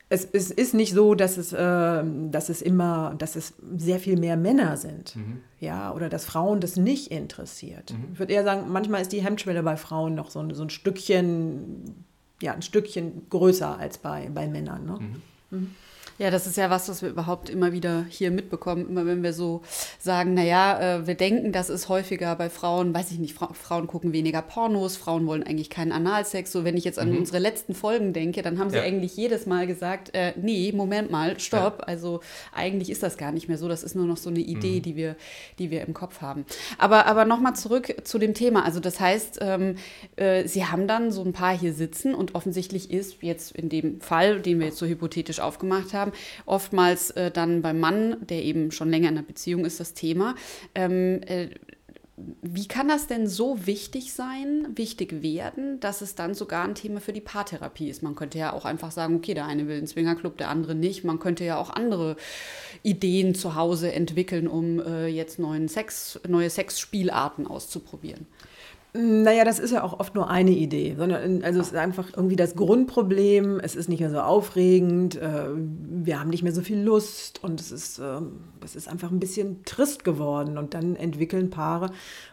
es, 0.10 0.26
es, 0.26 0.52
ist 0.52 0.76
nicht 0.76 0.94
so, 0.94 1.16
dass 1.16 1.38
es, 1.38 1.52
äh, 1.52 2.04
dass 2.30 2.50
es 2.50 2.62
immer, 2.62 3.16
dass 3.18 3.36
es 3.36 3.56
sehr 3.76 4.00
viel 4.00 4.20
mehr 4.20 4.38
Männer 4.38 4.78
sind. 4.78 5.16
Mhm. 5.16 5.42
Ja, 5.60 5.92
oder 5.96 6.10
dass 6.10 6.26
Frauen 6.26 6.60
das 6.60 6.78
nicht 6.78 7.08
interessiert. 7.08 7.92
Mhm. 7.92 8.14
Ich 8.14 8.20
würde 8.20 8.34
eher 8.34 8.44
sagen, 8.44 8.72
manchmal 8.72 9.02
ist 9.02 9.12
die 9.12 9.24
Hemmschwelle 9.24 9.64
bei 9.64 9.78
Frauen 9.78 10.14
noch 10.14 10.30
so, 10.30 10.48
so 10.54 10.62
ein 10.62 10.70
Stückchen 10.70 12.06
ja, 12.44 12.54
ein 12.54 12.62
Stückchen 12.62 13.28
größer 13.30 13.80
als 13.80 13.98
bei, 13.98 14.30
bei 14.34 14.48
Männern. 14.48 14.86
Ne? 14.86 15.00
Mhm. 15.00 15.22
Mhm. 15.58 15.76
Ja, 16.20 16.30
das 16.30 16.46
ist 16.46 16.58
ja 16.58 16.70
was, 16.70 16.90
was 16.90 17.02
wir 17.02 17.10
überhaupt 17.10 17.50
immer 17.50 17.72
wieder 17.72 18.06
hier 18.08 18.30
mitbekommen. 18.30 18.88
Immer 18.88 19.06
wenn 19.06 19.24
wir 19.24 19.34
so 19.34 19.62
sagen, 20.00 20.36
naja, 20.36 20.98
äh, 20.98 21.08
wir 21.08 21.16
denken, 21.16 21.52
das 21.52 21.70
ist 21.70 21.90
häufiger 21.90 22.36
bei 22.36 22.50
Frauen, 22.50 22.94
weiß 22.94 23.12
ich 23.12 23.20
nicht, 23.20 23.34
Fra 23.34 23.52
Frauen 23.54 23.88
gucken 23.88 24.14
weniger 24.14 24.42
Pornos, 24.42 24.96
Frauen 24.96 25.26
wollen 25.26 25.44
eigentlich 25.44 25.72
keinen 25.72 25.92
Analsex. 25.92 26.52
So, 26.52 26.64
wenn 26.64 26.78
ich 26.78 26.84
jetzt 26.84 27.00
an 27.00 27.12
mhm. 27.12 27.18
unsere 27.18 27.40
letzten 27.40 27.74
Folgen 27.74 28.14
denke, 28.14 28.44
dann 28.44 28.60
haben 28.60 28.70
sie 28.70 28.78
ja. 28.78 28.84
eigentlich 28.84 29.16
jedes 29.18 29.48
Mal 29.48 29.66
gesagt, 29.66 30.14
äh, 30.14 30.34
nee, 30.36 30.72
Moment 30.72 31.10
mal, 31.10 31.40
stopp. 31.40 31.80
Ja. 31.80 31.86
Also 31.86 32.20
eigentlich 32.54 32.92
ist 32.92 33.02
das 33.02 33.18
gar 33.18 33.32
nicht 33.32 33.48
mehr 33.48 33.58
so. 33.58 33.68
Das 33.68 33.84
ist 33.84 33.96
nur 33.96 34.06
noch 34.06 34.18
so 34.18 34.30
eine 34.30 34.40
Idee, 34.40 34.78
mhm. 34.78 34.82
die, 34.84 34.96
wir, 34.96 35.16
die 35.58 35.72
wir 35.72 35.82
im 35.82 35.96
Kopf 35.96 36.22
haben. 36.22 36.46
Aber, 36.78 37.08
aber 37.08 37.26
nochmal 37.26 37.56
zurück 37.56 37.96
zu 38.04 38.20
dem 38.20 38.36
Thema. 38.36 38.66
Also 38.66 38.80
das 38.80 39.00
heißt, 39.00 39.40
ähm, 39.42 39.76
äh, 40.16 40.48
Sie 40.48 40.66
haben 40.66 40.88
dann 40.88 41.12
so 41.12 41.24
ein 41.24 41.34
paar 41.34 41.58
hier 41.58 41.74
sitzen 41.74 42.14
und 42.14 42.36
offensichtlich 42.36 42.92
ist 42.92 43.24
jetzt 43.24 43.56
in 43.56 43.70
dem 43.70 44.00
Fall, 44.00 44.42
den 44.42 44.60
wir 44.60 44.68
jetzt 44.68 44.78
so 44.78 44.86
hypothetisch 44.86 45.40
aufgemacht 45.40 45.94
haben, 45.94 46.03
oftmals 46.46 47.12
äh, 47.12 47.32
dann 47.32 47.62
beim 47.62 47.80
Mann, 47.80 48.18
der 48.28 48.44
eben 48.44 48.72
schon 48.72 48.90
länger 48.90 49.10
in 49.10 49.18
einer 49.18 49.26
Beziehung 49.26 49.66
ist, 49.66 49.80
das 49.80 49.94
Thema. 49.94 50.36
Ähm, 50.76 51.22
äh, 51.26 51.50
wie 52.16 52.68
kann 52.68 52.88
das 52.88 53.08
denn 53.08 53.28
so 53.28 53.66
wichtig 53.66 54.14
sein, 54.14 54.68
wichtig 54.76 55.24
werden, 55.24 55.80
dass 55.80 56.02
es 56.02 56.14
dann 56.14 56.36
sogar 56.36 56.64
ein 56.64 56.76
Thema 56.76 57.02
für 57.02 57.12
die 57.12 57.22
Paartherapie 57.22 57.90
ist? 57.90 58.04
Man 58.04 58.14
könnte 58.16 58.38
ja 58.38 58.54
auch 58.54 58.66
einfach 58.66 58.92
sagen, 58.92 59.16
okay, 59.16 59.34
der 59.34 59.48
eine 59.48 59.68
will 59.68 59.78
einen 59.78 59.88
Swingerclub, 59.88 60.38
der 60.38 60.50
andere 60.50 60.76
nicht. 60.76 61.04
Man 61.04 61.20
könnte 61.20 61.44
ja 61.44 61.58
auch 61.58 61.72
andere 61.72 62.16
Ideen 62.84 63.34
zu 63.34 63.56
Hause 63.56 63.94
entwickeln, 63.94 64.48
um 64.48 64.80
äh, 64.80 65.08
jetzt 65.08 65.40
neuen 65.40 65.68
Sex, 65.68 66.20
neue 66.28 66.52
Sexspielarten 66.52 67.48
auszuprobieren. 67.48 68.28
Naja, 68.96 69.44
das 69.44 69.58
ist 69.58 69.72
ja 69.72 69.82
auch 69.82 70.00
oft 70.00 70.14
nur 70.14 70.30
eine 70.30 70.52
Idee, 70.52 70.94
sondern 70.96 71.42
also 71.42 71.60
es 71.60 71.68
ist 71.70 71.76
einfach 71.76 72.10
irgendwie 72.16 72.36
das 72.36 72.56
Grundproblem, 72.56 73.60
es 73.60 73.76
ist 73.76 73.90
nicht 73.90 74.02
mehr 74.02 74.12
so 74.12 74.20
aufregend, 74.20 75.16
äh, 75.16 75.48
wir 75.50 76.20
haben 76.20 76.30
nicht 76.30 76.44
mehr 76.44 76.52
so 76.52 76.62
viel 76.62 76.80
Lust 76.80 77.44
und 77.44 77.60
es 77.60 77.72
ist, 77.72 77.98
ähm, 77.98 78.42
es 78.64 78.76
ist 78.76 78.88
einfach 78.88 79.10
ein 79.10 79.20
bisschen 79.20 79.66
trist 79.66 80.04
geworden 80.04 80.60
und 80.60 80.76
dann 80.76 80.96
entwickeln 80.96 81.50
Paare 81.50 81.90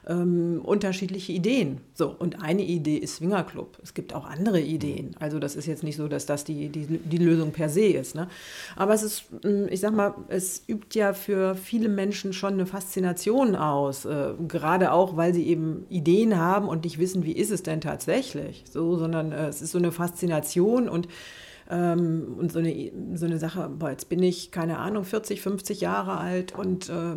ähm, 0.07 0.61
unterschiedliche 0.63 1.33
Ideen. 1.33 1.81
So, 1.95 2.15
und 2.19 2.43
eine 2.43 2.63
Idee 2.63 2.99
ist 2.99 3.17
Swingerclub. 3.17 3.79
Es 3.83 3.95
gibt 3.95 4.15
auch 4.15 4.27
andere 4.27 4.61
Ideen. 4.61 5.17
Also 5.19 5.39
das 5.39 5.57
ist 5.57 5.65
jetzt 5.65 5.83
nicht 5.83 5.97
so, 5.97 6.09
dass 6.09 6.27
das 6.27 6.45
die, 6.45 6.69
die, 6.69 6.87
die 6.87 7.19
Lösung 7.19 7.53
per 7.53 7.71
se 7.71 7.87
ist. 7.87 8.15
Ne? 8.15 8.29
Aber 8.77 8.93
es 8.93 9.03
ist, 9.03 9.25
ähm, 9.45 9.67
ich 9.71 9.81
sag 9.81 9.95
mal, 9.95 10.15
es 10.29 10.63
übt 10.69 10.99
ja 10.99 11.15
für 11.15 11.55
viele 11.55 11.89
Menschen 11.89 12.35
schon 12.35 12.53
eine 12.53 12.67
Faszination 12.67 13.57
aus, 13.57 14.05
äh, 14.05 14.35
gerade 14.47 14.93
auch, 14.93 15.17
weil 15.17 15.33
sie 15.33 15.47
eben 15.47 15.87
Ideen 15.89 16.37
haben, 16.37 16.50
haben 16.51 16.69
und 16.69 16.85
nicht 16.85 16.99
wissen, 16.99 17.25
wie 17.25 17.33
ist 17.33 17.51
es 17.51 17.63
denn 17.63 17.81
tatsächlich, 17.81 18.65
so, 18.71 18.97
sondern 18.97 19.33
äh, 19.33 19.49
es 19.49 19.63
ist 19.63 19.73
so 19.73 19.79
eine 19.79 19.93
Faszination 19.93 20.89
und 20.89 21.09
ähm, 21.71 22.37
und 22.39 22.51
so 22.51 22.59
eine, 22.59 22.93
so 23.15 23.27
eine 23.27 23.39
Sache, 23.39 23.69
boah, 23.69 23.91
jetzt 23.91 24.09
bin 24.09 24.23
ich, 24.23 24.51
keine 24.51 24.79
Ahnung, 24.79 25.05
40, 25.05 25.41
50 25.41 25.81
Jahre 25.81 26.17
alt 26.19 26.53
und 26.59 26.89
äh, 26.89 27.17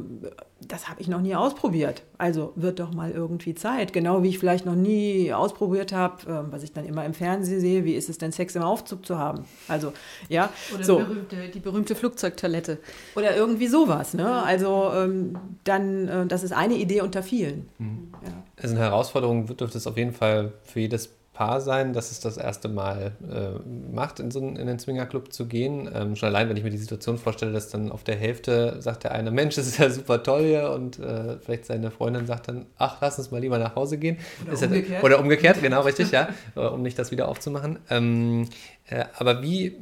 das 0.68 0.90
habe 0.90 1.02
ich 1.02 1.08
noch 1.08 1.22
nie 1.22 1.36
ausprobiert. 1.36 2.04
Also 2.18 2.54
wird 2.56 2.80
doch 2.80 2.94
mal 2.94 3.12
irgendwie 3.12 3.56
Zeit. 3.56 3.94
Genau 3.94 4.24
wie 4.24 4.30
ich 4.30 4.40
vielleicht 4.40 4.66
noch 4.66 4.76
nie 4.76 5.34
ausprobiert 5.34 5.92
habe, 5.92 6.32
äh, 6.32 6.52
was 6.52 6.64
ich 6.64 6.72
dann 6.72 6.86
immer 6.86 7.04
im 7.04 7.14
Fernsehen 7.14 7.60
sehe, 7.60 7.84
wie 7.84 7.96
ist 7.96 8.10
es 8.10 8.20
denn, 8.20 8.32
Sex 8.32 8.56
im 8.56 8.62
Aufzug 8.62 9.06
zu 9.06 9.18
haben? 9.18 9.46
Also, 9.68 9.92
ja. 10.30 10.50
Oder 10.74 10.84
so. 10.84 10.98
berühmte, 11.00 11.36
die 11.54 11.60
berühmte 11.60 11.96
Flugzeugtoilette. 11.96 12.78
Oder 13.16 13.36
irgendwie 13.36 13.68
sowas. 13.68 14.14
Ne? 14.14 14.44
Also 14.44 14.92
ähm, 14.96 15.38
dann, 15.64 16.08
äh, 16.08 16.26
das 16.28 16.44
ist 16.44 16.54
eine 16.54 16.76
Idee 16.76 17.02
unter 17.02 17.24
vielen. 17.24 17.70
Mhm. 17.80 18.12
Ja. 18.24 18.32
Also 18.62 18.76
eine 18.76 18.86
Herausforderung 18.86 19.48
dürfte 19.58 19.78
es 19.78 19.88
auf 19.88 19.98
jeden 19.98 20.14
Fall 20.14 20.54
für 20.64 20.80
jedes 20.80 21.10
Paar 21.34 21.62
sein, 21.62 21.94
dass 21.94 22.12
es 22.12 22.20
das 22.20 22.38
erste 22.38 22.70
Mal 22.70 23.14
äh, 23.28 23.60
macht, 23.92 24.20
in 24.20 24.30
so 24.30 24.40
einen, 24.40 24.56
in 24.56 24.68
den 24.68 24.78
Swingerclub 24.78 25.34
zu 25.34 25.48
gehen. 25.48 25.90
Ähm, 25.92 26.16
schon 26.16 26.30
allein, 26.30 26.48
wenn 26.48 26.58
ich 26.58 26.64
mir 26.64 26.70
die 26.70 26.78
Situation 26.78 27.18
vorstelle, 27.18 27.52
dass 27.52 27.70
dann 27.70 27.92
auf 27.92 28.04
der 28.04 28.16
Hälfte 28.16 28.80
sagt 28.80 29.04
der 29.04 29.14
eine, 29.14 29.32
Mensch, 29.32 29.56
das 29.56 29.66
ist 29.66 29.80
ja 29.80 29.90
super 29.90 30.22
toll 30.22 30.44
hier 30.44 30.70
und 30.70 31.00
äh, 31.00 31.38
vielleicht 31.40 31.66
seine 31.66 31.90
Freundin 31.90 32.28
sagt 32.28 32.50
dann, 32.50 32.68
ach, 32.78 32.98
lass 33.02 33.18
uns 33.18 33.32
mal 33.32 33.42
lieber 33.42 33.58
nach 33.58 33.76
Hause 33.76 33.98
gehen. 33.98 34.18
Oder 34.44 34.54
ist 34.54 34.64
umgekehrt. 34.64 34.92
Ja, 34.92 35.04
oder 35.04 35.20
umgekehrt, 35.20 35.62
genau, 35.62 35.82
richtig, 35.82 36.12
ja, 36.12 36.30
um 36.56 36.84
nicht 36.84 37.00
das 37.00 37.10
wieder 37.10 37.28
aufzumachen. 37.28 37.80
Ähm, 37.90 38.48
äh, 38.88 39.06
aber 39.18 39.42
wie, 39.42 39.76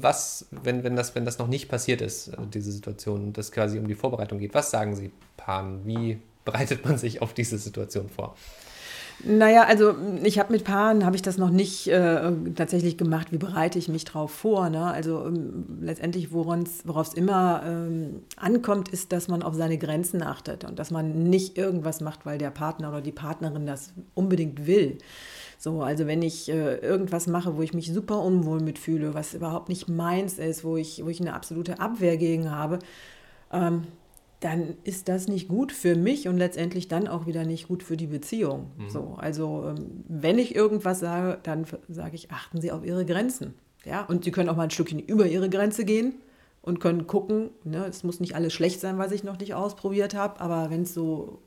was, 0.00 0.46
wenn, 0.50 0.84
wenn, 0.84 0.96
das, 0.96 1.14
wenn 1.14 1.26
das 1.26 1.38
noch 1.38 1.48
nicht 1.48 1.68
passiert 1.68 2.00
ist, 2.00 2.30
also 2.30 2.46
diese 2.46 2.72
Situation, 2.72 3.34
das 3.34 3.52
quasi 3.52 3.78
um 3.78 3.86
die 3.86 3.94
Vorbereitung 3.94 4.38
geht, 4.38 4.54
was 4.54 4.70
sagen 4.70 4.96
Sie 4.96 5.12
Paaren? 5.36 5.84
Wie 5.84 6.18
bereitet 6.44 6.84
man 6.84 6.98
sich 6.98 7.22
auf 7.22 7.34
diese 7.34 7.58
Situation 7.58 8.08
vor? 8.08 8.36
Naja, 9.24 9.64
also 9.64 9.94
ich 10.24 10.40
habe 10.40 10.52
mit 10.52 10.64
Paaren, 10.64 11.04
habe 11.04 11.14
ich 11.14 11.22
das 11.22 11.38
noch 11.38 11.50
nicht 11.50 11.86
äh, 11.86 12.32
tatsächlich 12.56 12.96
gemacht, 12.96 13.30
wie 13.30 13.38
bereite 13.38 13.78
ich 13.78 13.88
mich 13.88 14.04
darauf 14.04 14.32
vor. 14.32 14.68
Ne? 14.68 14.84
Also 14.84 15.24
ähm, 15.24 15.78
letztendlich, 15.80 16.32
worauf 16.32 17.06
es 17.06 17.14
immer 17.14 17.62
ähm, 17.64 18.22
ankommt, 18.36 18.88
ist, 18.88 19.12
dass 19.12 19.28
man 19.28 19.42
auf 19.42 19.54
seine 19.54 19.78
Grenzen 19.78 20.22
achtet 20.22 20.64
und 20.64 20.78
dass 20.78 20.90
man 20.90 21.30
nicht 21.30 21.56
irgendwas 21.56 22.00
macht, 22.00 22.26
weil 22.26 22.38
der 22.38 22.50
Partner 22.50 22.88
oder 22.88 23.00
die 23.00 23.12
Partnerin 23.12 23.64
das 23.64 23.92
unbedingt 24.14 24.66
will. 24.66 24.98
So, 25.56 25.82
also 25.82 26.08
wenn 26.08 26.22
ich 26.22 26.48
äh, 26.48 26.78
irgendwas 26.78 27.28
mache, 27.28 27.56
wo 27.56 27.62
ich 27.62 27.74
mich 27.74 27.92
super 27.92 28.20
unwohl 28.20 28.60
mitfühle, 28.60 29.14
was 29.14 29.34
überhaupt 29.34 29.68
nicht 29.68 29.88
meins 29.88 30.40
ist, 30.40 30.64
wo 30.64 30.76
ich, 30.76 31.04
wo 31.04 31.08
ich 31.08 31.20
eine 31.20 31.34
absolute 31.34 31.78
Abwehr 31.78 32.16
gegen 32.16 32.50
habe, 32.50 32.80
ähm, 33.52 33.84
dann 34.44 34.74
ist 34.82 35.08
das 35.08 35.28
nicht 35.28 35.48
gut 35.48 35.70
für 35.70 35.94
mich 35.94 36.26
und 36.26 36.36
letztendlich 36.36 36.88
dann 36.88 37.06
auch 37.06 37.26
wieder 37.26 37.44
nicht 37.44 37.68
gut 37.68 37.84
für 37.84 37.96
die 37.96 38.08
Beziehung. 38.08 38.72
Mhm. 38.76 38.88
So, 38.88 39.14
also 39.16 39.68
ähm, 39.68 40.04
wenn 40.08 40.38
ich 40.38 40.54
irgendwas 40.54 40.98
sage, 40.98 41.38
dann 41.44 41.64
sage 41.88 42.16
ich, 42.16 42.32
achten 42.32 42.60
Sie 42.60 42.72
auf 42.72 42.84
Ihre 42.84 43.06
Grenzen. 43.06 43.54
Ja, 43.84 44.04
und 44.04 44.24
Sie 44.24 44.32
können 44.32 44.48
auch 44.48 44.56
mal 44.56 44.64
ein 44.64 44.70
Stückchen 44.70 44.98
über 44.98 45.26
Ihre 45.26 45.48
Grenze 45.48 45.84
gehen 45.84 46.14
und 46.60 46.80
können 46.80 47.06
gucken, 47.06 47.50
ne, 47.62 47.86
es 47.86 48.02
muss 48.02 48.18
nicht 48.18 48.34
alles 48.34 48.52
schlecht 48.52 48.80
sein, 48.80 48.98
was 48.98 49.12
ich 49.12 49.22
noch 49.22 49.38
nicht 49.38 49.54
ausprobiert 49.54 50.14
habe, 50.14 50.40
aber 50.40 50.70
wenn 50.70 50.82
es 50.82 50.94
so 50.94 51.40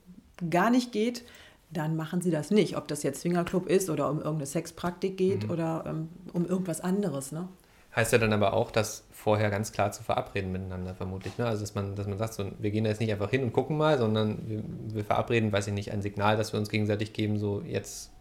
gar 0.50 0.70
nicht 0.70 0.92
geht, 0.94 1.24
dann 1.72 1.98
machen 1.98 2.22
Sie 2.22 2.32
das 2.32 2.50
nicht. 2.50 2.78
Ob 2.78 2.88
das 2.88 3.04
jetzt 3.04 3.22
Swingerclub 3.22 3.68
ist 3.68 3.90
oder 3.90 4.10
um 4.10 4.18
irgendeine 4.18 4.46
Sexpraktik 4.46 5.18
geht 5.18 5.46
mhm. 5.46 5.52
oder 5.52 5.84
ähm, 5.86 6.10
um 6.32 6.46
irgendwas 6.46 6.80
anderes. 6.80 7.34
Ne? 7.34 7.50
Heißt 7.96 8.12
ja 8.12 8.18
dann 8.18 8.34
aber 8.34 8.54
auch, 8.54 8.72
dass 8.72 9.06
vorher 9.12 9.50
ganz 9.50 9.72
klar 9.72 9.92
zu 9.92 10.04
verabreden 10.04 10.52
miteinander 10.52 10.94
vermutlich. 10.96 11.38
Ne? 11.38 11.46
Also 11.46 11.62
dass 11.62 11.76
man, 11.76 11.96
dass 11.96 12.08
man 12.08 12.18
sagt, 12.18 12.34
so, 12.34 12.52
wir 12.60 12.72
gehen 12.72 12.84
da 12.84 12.90
jetzt 12.90 13.00
nicht 13.00 13.12
einfach 13.12 13.30
hin 13.30 13.44
und 13.44 13.54
gucken 13.54 13.78
mal, 13.78 13.98
sondern 13.98 14.48
wir, 14.48 14.64
wir 14.94 15.06
verabreden, 15.06 15.52
weiß 15.52 15.68
ich 15.68 15.74
nicht, 15.74 15.92
ein 15.92 16.02
Signal, 16.02 16.36
das 16.36 16.52
wir 16.54 16.60
uns 16.60 16.70
gegenseitig 16.70 17.14
geben, 17.14 17.40
so 17.40 17.62
jetzt 17.62 18.12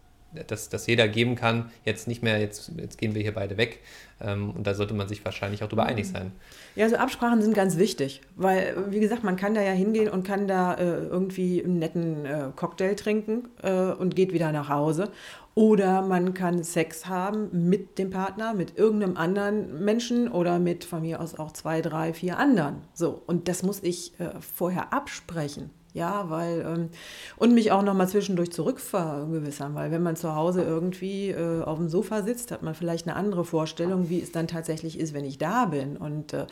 dass, 0.47 0.69
dass 0.69 0.87
jeder 0.87 1.07
geben 1.07 1.35
kann, 1.35 1.71
jetzt 1.83 2.07
nicht 2.07 2.23
mehr, 2.23 2.39
jetzt, 2.39 2.71
jetzt 2.77 2.97
gehen 2.97 3.15
wir 3.15 3.21
hier 3.21 3.33
beide 3.33 3.57
weg. 3.57 3.79
Ähm, 4.21 4.51
und 4.51 4.65
da 4.65 4.73
sollte 4.73 4.93
man 4.93 5.07
sich 5.07 5.23
wahrscheinlich 5.25 5.63
auch 5.63 5.67
darüber 5.67 5.85
einig 5.85 6.07
sein. 6.07 6.31
Ja, 6.75 6.85
also 6.85 6.97
Absprachen 6.97 7.41
sind 7.41 7.53
ganz 7.53 7.77
wichtig, 7.77 8.21
weil, 8.35 8.75
wie 8.89 8.99
gesagt, 8.99 9.23
man 9.23 9.35
kann 9.35 9.55
da 9.55 9.61
ja 9.61 9.71
hingehen 9.71 10.09
und 10.09 10.23
kann 10.23 10.47
da 10.47 10.73
äh, 10.73 10.83
irgendwie 10.83 11.63
einen 11.63 11.79
netten 11.79 12.25
äh, 12.25 12.49
Cocktail 12.55 12.95
trinken 12.95 13.49
äh, 13.61 13.71
und 13.71 14.15
geht 14.15 14.33
wieder 14.33 14.51
nach 14.51 14.69
Hause. 14.69 15.11
Oder 15.53 16.01
man 16.01 16.33
kann 16.33 16.65
Sex 16.65 17.05
haben 17.05 17.69
mit 17.69 17.97
dem 17.97 18.09
Partner, 18.09 18.53
mit 18.53 18.77
irgendeinem 18.77 19.15
anderen 19.15 19.85
Menschen 19.85 20.27
oder 20.29 20.59
mit 20.59 20.83
von 20.83 21.01
mir 21.01 21.21
aus 21.21 21.39
auch 21.39 21.53
zwei, 21.53 21.81
drei, 21.81 22.13
vier 22.13 22.37
anderen. 22.37 22.81
So, 22.93 23.21
und 23.25 23.47
das 23.47 23.63
muss 23.63 23.81
ich 23.81 24.19
äh, 24.19 24.31
vorher 24.41 24.91
absprechen. 24.91 25.69
Ja, 25.95 26.29
weil 26.29 26.59
ähm, 26.67 26.89
und 27.37 27.53
mich 27.53 27.71
auch 27.71 27.81
noch 27.81 27.93
mal 27.93 28.09
zwischendurch 28.09 28.51
zurückvergewissern, 28.51 29.75
weil 29.75 29.91
wenn 29.91 30.03
man 30.03 30.17
zu 30.17 30.35
Hause 30.35 30.61
irgendwie 30.61 31.29
äh, 31.29 31.63
auf 31.63 31.77
dem 31.77 31.87
Sofa 31.87 32.21
sitzt, 32.21 32.51
hat 32.51 32.63
man 32.63 32.75
vielleicht 32.75 33.07
eine 33.07 33.15
andere 33.15 33.45
Vorstellung, 33.45 34.09
wie 34.09 34.21
es 34.21 34.33
dann 34.33 34.47
tatsächlich 34.47 34.99
ist, 34.99 35.13
wenn 35.13 35.23
ich 35.23 35.37
da 35.37 35.67
bin. 35.67 35.95
Und 35.95 36.33
äh, 36.33 36.47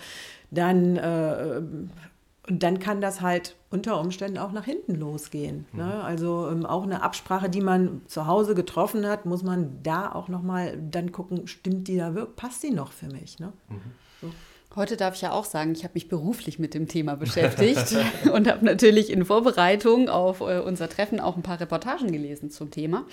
dann 0.50 0.96
äh, 0.96 1.62
und 2.48 2.64
dann 2.64 2.80
kann 2.80 3.02
das 3.02 3.20
halt 3.20 3.56
unter 3.70 4.00
Umständen 4.00 4.38
auch 4.38 4.54
nach 4.54 4.66
hinten 4.66 4.96
losgehen. 4.96 5.66
Ne? 5.74 5.84
Mhm. 5.84 6.06
Also 6.06 6.50
ähm, 6.50 6.66
auch 6.66 6.84
eine 6.84 7.02
Absprache, 7.02 7.50
die 7.50 7.62
man 7.62 8.02
zu 8.08 8.28
Hause 8.28 8.56
getroffen 8.56 9.06
hat, 9.06 9.26
muss 9.26 9.44
man 9.44 9.84
da 9.84 10.10
auch 10.10 10.30
noch 10.30 10.42
mal 10.42 10.78
dann 10.78 11.12
gucken, 11.12 11.48
stimmt 11.48 11.90
die 11.90 11.98
da 11.98 12.16
wirklich, 12.16 12.36
passt 12.38 12.64
die 12.64 12.72
noch 12.72 12.94
für 12.94 13.08
mich? 13.08 13.40
Ne? 13.40 13.52
Mhm. 13.68 13.82
Heute 14.76 14.98
darf 14.98 15.14
ich 15.14 15.22
ja 15.22 15.32
auch 15.32 15.46
sagen, 15.46 15.74
ich 15.74 15.84
habe 15.84 15.94
mich 15.94 16.08
beruflich 16.08 16.58
mit 16.58 16.74
dem 16.74 16.88
Thema 16.88 17.16
beschäftigt 17.16 17.96
und 18.34 18.48
habe 18.50 18.66
natürlich 18.66 19.12
in 19.12 19.24
Vorbereitung 19.24 20.10
auf 20.10 20.42
äh, 20.42 20.60
unser 20.60 20.90
Treffen 20.90 21.20
auch 21.20 21.36
ein 21.36 21.44
paar 21.44 21.60
Reportagen 21.60 22.12
gelesen 22.12 22.50
zum 22.50 22.72
Thema. 22.72 23.06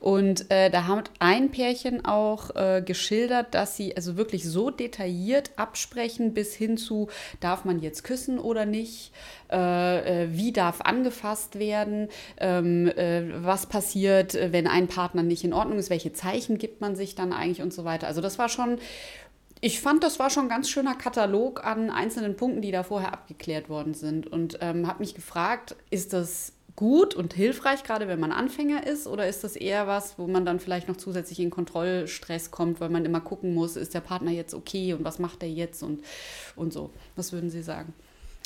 Und 0.00 0.50
äh, 0.50 0.68
da 0.68 0.86
hat 0.86 1.10
ein 1.18 1.50
Pärchen 1.50 2.04
auch 2.04 2.54
äh, 2.54 2.82
geschildert, 2.84 3.54
dass 3.54 3.74
sie 3.74 3.96
also 3.96 4.18
wirklich 4.18 4.44
so 4.44 4.70
detailliert 4.70 5.52
absprechen 5.56 6.34
bis 6.34 6.54
hin 6.54 6.76
zu, 6.76 7.08
darf 7.40 7.64
man 7.64 7.78
jetzt 7.80 8.04
küssen 8.04 8.38
oder 8.38 8.66
nicht, 8.66 9.12
äh, 9.50 10.24
äh, 10.24 10.28
wie 10.30 10.52
darf 10.52 10.82
angefasst 10.82 11.58
werden, 11.58 12.08
ähm, 12.38 12.86
äh, 12.86 13.22
was 13.42 13.64
passiert, 13.64 14.36
wenn 14.52 14.66
ein 14.66 14.88
Partner 14.88 15.22
nicht 15.22 15.42
in 15.42 15.54
Ordnung 15.54 15.78
ist, 15.78 15.88
welche 15.88 16.12
Zeichen 16.12 16.58
gibt 16.58 16.82
man 16.82 16.96
sich 16.96 17.14
dann 17.14 17.32
eigentlich 17.32 17.62
und 17.62 17.72
so 17.72 17.86
weiter. 17.86 18.08
Also 18.08 18.20
das 18.20 18.38
war 18.38 18.50
schon 18.50 18.78
ich 19.60 19.80
fand, 19.80 20.04
das 20.04 20.18
war 20.18 20.30
schon 20.30 20.44
ein 20.44 20.48
ganz 20.48 20.68
schöner 20.68 20.94
Katalog 20.94 21.64
an 21.64 21.90
einzelnen 21.90 22.36
Punkten, 22.36 22.62
die 22.62 22.70
da 22.70 22.82
vorher 22.82 23.12
abgeklärt 23.12 23.68
worden 23.68 23.94
sind. 23.94 24.26
Und 24.26 24.58
ähm, 24.60 24.86
habe 24.86 25.00
mich 25.00 25.14
gefragt, 25.14 25.76
ist 25.90 26.12
das 26.12 26.52
gut 26.76 27.14
und 27.16 27.34
hilfreich, 27.34 27.82
gerade 27.82 28.06
wenn 28.06 28.20
man 28.20 28.30
Anfänger 28.30 28.86
ist? 28.86 29.08
Oder 29.08 29.26
ist 29.26 29.42
das 29.42 29.56
eher 29.56 29.88
was, 29.88 30.16
wo 30.16 30.28
man 30.28 30.46
dann 30.46 30.60
vielleicht 30.60 30.86
noch 30.86 30.96
zusätzlich 30.96 31.40
in 31.40 31.50
Kontrollstress 31.50 32.52
kommt, 32.52 32.80
weil 32.80 32.88
man 32.88 33.04
immer 33.04 33.20
gucken 33.20 33.52
muss, 33.52 33.76
ist 33.76 33.94
der 33.94 34.00
Partner 34.00 34.30
jetzt 34.30 34.54
okay 34.54 34.92
und 34.92 35.02
was 35.04 35.18
macht 35.18 35.42
er 35.42 35.48
jetzt 35.48 35.82
und, 35.82 36.04
und 36.54 36.72
so? 36.72 36.90
Was 37.16 37.32
würden 37.32 37.50
Sie 37.50 37.62
sagen? 37.62 37.94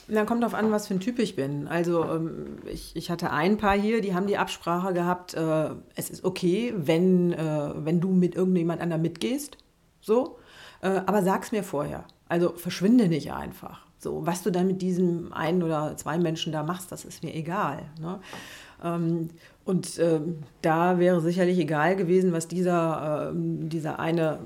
Na, 0.09 0.25
kommt 0.25 0.43
darauf 0.43 0.55
an, 0.55 0.73
was 0.73 0.89
für 0.89 0.95
ein 0.95 1.01
Typ 1.01 1.19
ich 1.19 1.37
bin. 1.37 1.69
Also 1.69 2.05
ähm, 2.05 2.59
ich, 2.65 2.97
ich 2.97 3.11
hatte 3.11 3.31
ein 3.31 3.59
paar 3.59 3.79
hier, 3.79 4.01
die 4.01 4.15
haben 4.15 4.27
die 4.27 4.39
Absprache 4.39 4.95
gehabt, 4.95 5.35
äh, 5.35 5.71
es 5.95 6.09
ist 6.09 6.25
okay, 6.25 6.73
wenn, 6.75 7.35
äh, 7.35 7.71
wenn 7.77 8.01
du 8.01 8.13
mit 8.13 8.35
irgendjemand 8.35 8.81
anderem 8.81 9.03
mitgehst. 9.03 9.59
So. 10.01 10.39
Äh, 10.83 11.01
aber 11.07 11.23
sag's 11.23 11.53
mir 11.53 11.65
vorher. 11.65 12.05
Also 12.29 12.51
verschwinde 12.51 13.09
nicht 13.09 13.33
einfach. 13.33 13.87
So, 13.99 14.27
was 14.27 14.43
du 14.43 14.51
dann 14.51 14.67
mit 14.67 14.83
diesem 14.83 15.33
einen 15.33 15.63
oder 15.63 15.97
zwei 15.97 16.19
Menschen 16.19 16.53
da 16.53 16.63
machst, 16.63 16.91
das 16.91 17.05
ist 17.05 17.23
mir 17.23 17.35
egal. 17.35 17.85
Ne? 18.01 18.19
Ähm, 18.83 19.29
und 19.65 19.99
ähm, 20.01 20.41
da 20.61 20.99
wäre 20.99 21.21
sicherlich 21.21 21.59
egal 21.59 21.95
gewesen, 21.95 22.33
was 22.33 22.49
dieser, 22.49 23.31
äh, 23.31 23.33
dieser 23.35 24.01
eine 24.01 24.41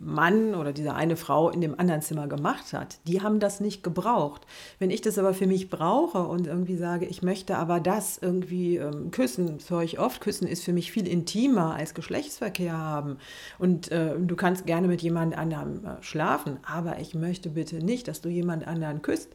Mann 0.00 0.54
oder 0.54 0.72
diese 0.72 0.94
eine 0.94 1.14
Frau 1.16 1.50
in 1.50 1.60
dem 1.60 1.78
anderen 1.78 2.00
Zimmer 2.00 2.26
gemacht 2.26 2.72
hat. 2.72 2.98
Die 3.06 3.20
haben 3.20 3.38
das 3.38 3.60
nicht 3.60 3.82
gebraucht. 3.82 4.46
Wenn 4.78 4.90
ich 4.90 5.02
das 5.02 5.18
aber 5.18 5.34
für 5.34 5.46
mich 5.46 5.68
brauche 5.68 6.22
und 6.22 6.46
irgendwie 6.46 6.76
sage, 6.76 7.04
ich 7.04 7.22
möchte 7.22 7.58
aber 7.58 7.80
das 7.80 8.16
irgendwie 8.16 8.78
ähm, 8.78 9.10
küssen, 9.10 9.58
das 9.58 9.68
höre 9.68 9.82
ich 9.82 9.98
oft, 9.98 10.22
küssen 10.22 10.48
ist 10.48 10.64
für 10.64 10.72
mich 10.72 10.90
viel 10.90 11.06
intimer 11.06 11.74
als 11.74 11.92
Geschlechtsverkehr 11.92 12.76
haben. 12.76 13.18
Und 13.58 13.92
äh, 13.92 14.18
du 14.18 14.36
kannst 14.36 14.64
gerne 14.64 14.88
mit 14.88 15.02
jemand 15.02 15.36
anderem 15.36 15.84
äh, 15.84 16.02
schlafen, 16.02 16.58
aber 16.62 16.98
ich 16.98 17.14
möchte 17.14 17.50
bitte 17.50 17.76
nicht, 17.76 18.08
dass 18.08 18.22
du 18.22 18.30
jemand 18.30 18.66
anderen 18.66 19.02
küsst. 19.02 19.28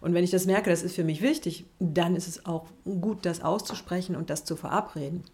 Und 0.00 0.14
wenn 0.14 0.22
ich 0.22 0.30
das 0.30 0.46
merke, 0.46 0.70
das 0.70 0.84
ist 0.84 0.94
für 0.94 1.04
mich 1.04 1.20
wichtig, 1.20 1.66
dann 1.80 2.14
ist 2.14 2.28
es 2.28 2.46
auch 2.46 2.66
gut, 2.84 3.26
das 3.26 3.42
auszusprechen 3.42 4.14
und 4.14 4.30
das 4.30 4.44
zu 4.44 4.54
verabreden 4.54 5.24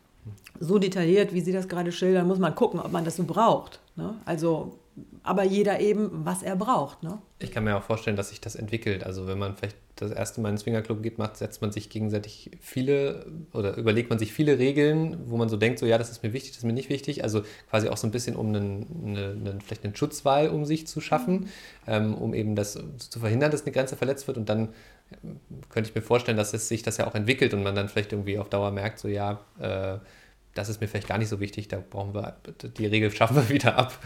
so 0.60 0.78
detailliert, 0.78 1.32
wie 1.32 1.40
Sie 1.40 1.52
das 1.52 1.68
gerade 1.68 1.92
schildern, 1.92 2.26
muss 2.26 2.38
man 2.38 2.54
gucken, 2.54 2.80
ob 2.80 2.92
man 2.92 3.04
das 3.04 3.16
so 3.16 3.24
braucht. 3.24 3.80
Ne? 3.96 4.14
Also, 4.24 4.78
aber 5.22 5.44
jeder 5.44 5.80
eben, 5.80 6.10
was 6.24 6.42
er 6.42 6.56
braucht. 6.56 7.02
Ne? 7.02 7.18
Ich 7.38 7.52
kann 7.52 7.64
mir 7.64 7.76
auch 7.76 7.82
vorstellen, 7.82 8.16
dass 8.16 8.30
sich 8.30 8.40
das 8.40 8.56
entwickelt. 8.56 9.04
Also 9.04 9.26
wenn 9.26 9.38
man 9.38 9.56
vielleicht 9.56 9.76
das 10.00 10.10
erste 10.10 10.40
Mal 10.40 10.50
in 10.50 10.54
den 10.54 10.60
Swingerclub 10.60 11.02
geht, 11.02 11.18
macht, 11.18 11.36
setzt 11.36 11.60
man 11.60 11.72
sich 11.72 11.90
gegenseitig 11.90 12.50
viele 12.60 13.26
oder 13.52 13.76
überlegt 13.76 14.10
man 14.10 14.18
sich 14.18 14.32
viele 14.32 14.58
Regeln, 14.58 15.18
wo 15.26 15.36
man 15.36 15.48
so 15.48 15.56
denkt, 15.56 15.78
so 15.78 15.86
ja, 15.86 15.98
das 15.98 16.10
ist 16.10 16.22
mir 16.22 16.32
wichtig, 16.32 16.52
das 16.52 16.58
ist 16.58 16.64
mir 16.64 16.72
nicht 16.72 16.88
wichtig. 16.88 17.24
Also 17.24 17.42
quasi 17.70 17.88
auch 17.88 17.96
so 17.96 18.06
ein 18.06 18.10
bisschen, 18.10 18.36
um 18.36 18.48
einen, 18.48 18.86
eine, 19.04 19.30
einen, 19.30 19.60
vielleicht 19.60 19.84
einen 19.84 19.96
Schutzwall 19.96 20.48
um 20.48 20.64
sich 20.64 20.86
zu 20.86 21.00
schaffen, 21.00 21.48
ähm, 21.86 22.14
um 22.14 22.34
eben 22.34 22.54
das 22.54 22.78
zu 22.98 23.20
verhindern, 23.20 23.50
dass 23.50 23.62
eine 23.62 23.72
Grenze 23.72 23.96
verletzt 23.96 24.26
wird. 24.26 24.38
Und 24.38 24.48
dann 24.48 24.68
könnte 25.70 25.88
ich 25.88 25.94
mir 25.94 26.02
vorstellen, 26.02 26.36
dass 26.36 26.54
es 26.54 26.68
sich 26.68 26.82
das 26.82 26.98
ja 26.98 27.06
auch 27.06 27.14
entwickelt 27.14 27.54
und 27.54 27.62
man 27.62 27.74
dann 27.74 27.88
vielleicht 27.88 28.12
irgendwie 28.12 28.38
auf 28.38 28.48
Dauer 28.48 28.70
merkt, 28.70 28.98
so 28.98 29.08
ja, 29.08 29.40
äh, 29.58 29.98
das 30.58 30.68
ist 30.68 30.80
mir 30.80 30.88
vielleicht 30.88 31.06
gar 31.06 31.18
nicht 31.18 31.28
so 31.28 31.38
wichtig, 31.38 31.68
da 31.68 31.78
brauchen 31.78 32.14
wir, 32.14 32.36
die 32.76 32.86
Regel 32.86 33.12
schaffen 33.12 33.36
wir 33.36 33.48
wieder 33.48 33.78
ab. 33.78 33.96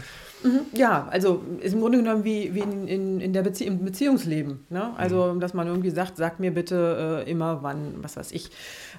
Mhm, 0.43 0.59
ja, 0.73 1.07
also 1.09 1.41
ist 1.61 1.73
im 1.73 1.79
Grunde 1.79 1.97
genommen 1.97 2.23
wie, 2.23 2.53
wie 2.53 2.59
in, 2.59 2.87
in, 2.87 3.21
in 3.21 3.33
der 3.33 3.41
Bezie 3.41 3.65
im 3.65 3.83
Beziehungsleben. 3.83 4.59
Ne? 4.69 4.91
Also, 4.95 5.33
mhm. 5.33 5.39
dass 5.39 5.55
man 5.55 5.67
irgendwie 5.67 5.89
sagt, 5.89 6.17
sag 6.17 6.39
mir 6.39 6.53
bitte 6.53 7.23
äh, 7.25 7.31
immer, 7.31 7.63
wann, 7.63 7.95
was 8.03 8.17
weiß 8.17 8.31
ich, 8.33 8.51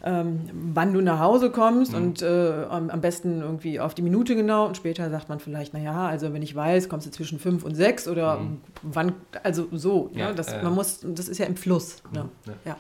ähm, 0.03 0.51
wann 0.53 0.93
du 0.93 1.01
nach 1.01 1.21
Hause 1.21 1.51
kommst 1.51 1.93
mhm. 1.93 1.99
und 1.99 2.23
äh, 2.23 2.65
am, 2.69 2.91
am, 2.91 3.01
besten 3.01 3.41
irgendwie 3.41 3.79
auf 3.79 3.95
die 3.95 4.03
Minute 4.03 4.35
genau 4.35 4.67
und 4.67 4.77
später 4.77 5.09
sagt 5.11 5.29
man 5.29 5.39
vielleicht, 5.39 5.75
naja, 5.75 6.09
also 6.09 6.33
wenn 6.33 6.43
ich 6.43 6.57
weiß, 6.57 6.89
kommst 6.89 7.07
du 7.07 7.11
zwischen 7.13 7.39
fünf 7.39 7.63
und 7.63 7.77
sechs 7.77 8.09
oder 8.09 8.41
mhm. 8.41 8.61
wann, 8.83 9.13
also 9.45 9.69
so. 9.71 10.11
Ja, 10.15 10.31
ne? 10.31 10.35
das, 10.35 10.53
äh, 10.53 10.63
man 10.63 10.75
muss, 10.75 11.01
das 11.05 11.29
ist 11.29 11.39
ja 11.39 11.47
im 11.47 11.57
Fluss. 11.57 12.03
Ne? 12.13 12.25
Mhm, 12.25 12.31
ja. 12.47 12.53
ja. 12.65 12.77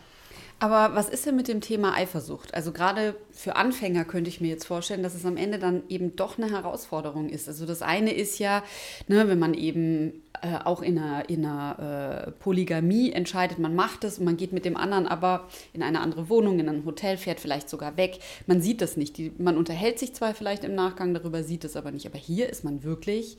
Aber 0.61 0.94
was 0.94 1.08
ist 1.08 1.26
denn 1.26 1.37
mit 1.37 1.49
dem 1.49 1.61
Thema 1.61 1.94
Eifersucht? 1.94 2.54
Also 2.54 2.73
gerade 2.73 3.16
für 3.32 3.56
Anfänger 3.56 4.04
könnte 4.04 4.30
ich 4.30 4.40
mir 4.40 4.49
jetzt 4.49 4.66
vorstellen, 4.66 5.02
dass 5.02 5.14
es 5.14 5.26
am 5.26 5.37
Ende 5.37 5.58
dann 5.58 5.82
eben 5.88 6.16
doch 6.16 6.38
eine 6.38 6.50
Herausforderung 6.50 7.28
ist. 7.28 7.49
Also 7.49 7.66
das 7.66 7.82
eine 7.82 8.14
ist 8.14 8.38
ja, 8.38 8.62
ne, 9.08 9.28
wenn 9.28 9.38
man 9.38 9.54
eben 9.54 10.23
äh, 10.42 10.58
auch 10.64 10.80
in 10.80 10.99
einer, 10.99 11.28
in 11.28 11.44
einer 11.44 12.26
äh, 12.26 12.30
Polygamie 12.30 13.12
entscheidet, 13.12 13.58
man 13.58 13.75
macht 13.75 14.04
es 14.04 14.18
und 14.18 14.25
man 14.25 14.37
geht 14.37 14.52
mit 14.52 14.64
dem 14.64 14.76
anderen 14.76 15.06
aber 15.06 15.49
in 15.73 15.82
eine 15.82 16.00
andere 16.00 16.28
Wohnung, 16.28 16.58
in 16.58 16.68
ein 16.68 16.84
Hotel, 16.84 17.16
fährt 17.16 17.40
vielleicht 17.40 17.68
sogar 17.68 17.96
weg. 17.96 18.20
Man 18.46 18.62
sieht 18.62 18.80
das 18.80 18.96
nicht. 18.96 19.18
Die, 19.18 19.32
man 19.38 19.56
unterhält 19.56 19.99
sich 19.99 20.14
zwar 20.14 20.34
vielleicht 20.34 20.64
im 20.64 20.75
Nachgang 20.75 21.14
darüber, 21.14 21.42
sieht 21.42 21.64
es 21.64 21.76
aber 21.76 21.90
nicht. 21.90 22.06
Aber 22.06 22.18
hier 22.18 22.49
ist 22.49 22.64
man 22.64 22.84
wirklich 22.84 23.38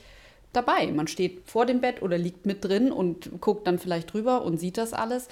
dabei. 0.55 0.91
Man 0.91 1.07
steht 1.07 1.41
vor 1.45 1.65
dem 1.65 1.81
Bett 1.81 2.01
oder 2.01 2.17
liegt 2.17 2.45
mit 2.45 2.63
drin 2.63 2.91
und 2.91 3.41
guckt 3.41 3.67
dann 3.67 3.79
vielleicht 3.79 4.13
drüber 4.13 4.43
und 4.43 4.59
sieht 4.59 4.77
das 4.77 4.93
alles. 4.93 5.27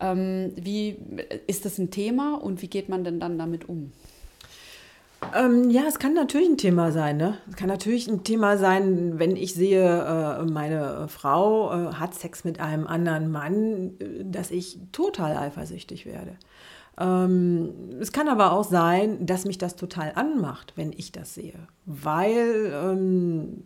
Ähm, 0.00 0.52
wie 0.56 0.96
ist 1.46 1.64
das 1.64 1.78
ein 1.78 1.90
Thema 1.90 2.34
und 2.34 2.62
wie 2.62 2.68
geht 2.68 2.88
man 2.88 3.04
denn 3.04 3.20
dann 3.20 3.38
damit 3.38 3.68
um? 3.68 3.92
Ähm, 5.34 5.68
ja, 5.70 5.82
es 5.88 5.98
kann 5.98 6.14
natürlich 6.14 6.48
ein 6.48 6.58
Thema 6.58 6.92
sein. 6.92 7.16
Ne? 7.16 7.38
Es 7.50 7.56
kann 7.56 7.68
natürlich 7.68 8.06
ein 8.08 8.22
Thema 8.22 8.56
sein, 8.56 9.18
wenn 9.18 9.36
ich 9.36 9.54
sehe, 9.54 9.84
äh, 9.84 10.44
meine 10.44 11.08
Frau 11.08 11.72
äh, 11.72 11.94
hat 11.94 12.14
Sex 12.14 12.44
mit 12.44 12.60
einem 12.60 12.86
anderen 12.86 13.30
Mann, 13.30 13.96
äh, 13.98 14.24
dass 14.24 14.50
ich 14.50 14.78
total 14.92 15.36
eifersüchtig 15.36 16.06
werde. 16.06 16.36
Ähm, 16.98 17.72
es 18.00 18.12
kann 18.12 18.28
aber 18.28 18.52
auch 18.52 18.64
sein, 18.64 19.24
dass 19.26 19.44
mich 19.44 19.58
das 19.58 19.76
total 19.76 20.12
anmacht, 20.14 20.72
wenn 20.76 20.92
ich 20.92 21.12
das 21.12 21.34
sehe, 21.34 21.58
weil 21.84 22.72
ähm, 22.74 23.64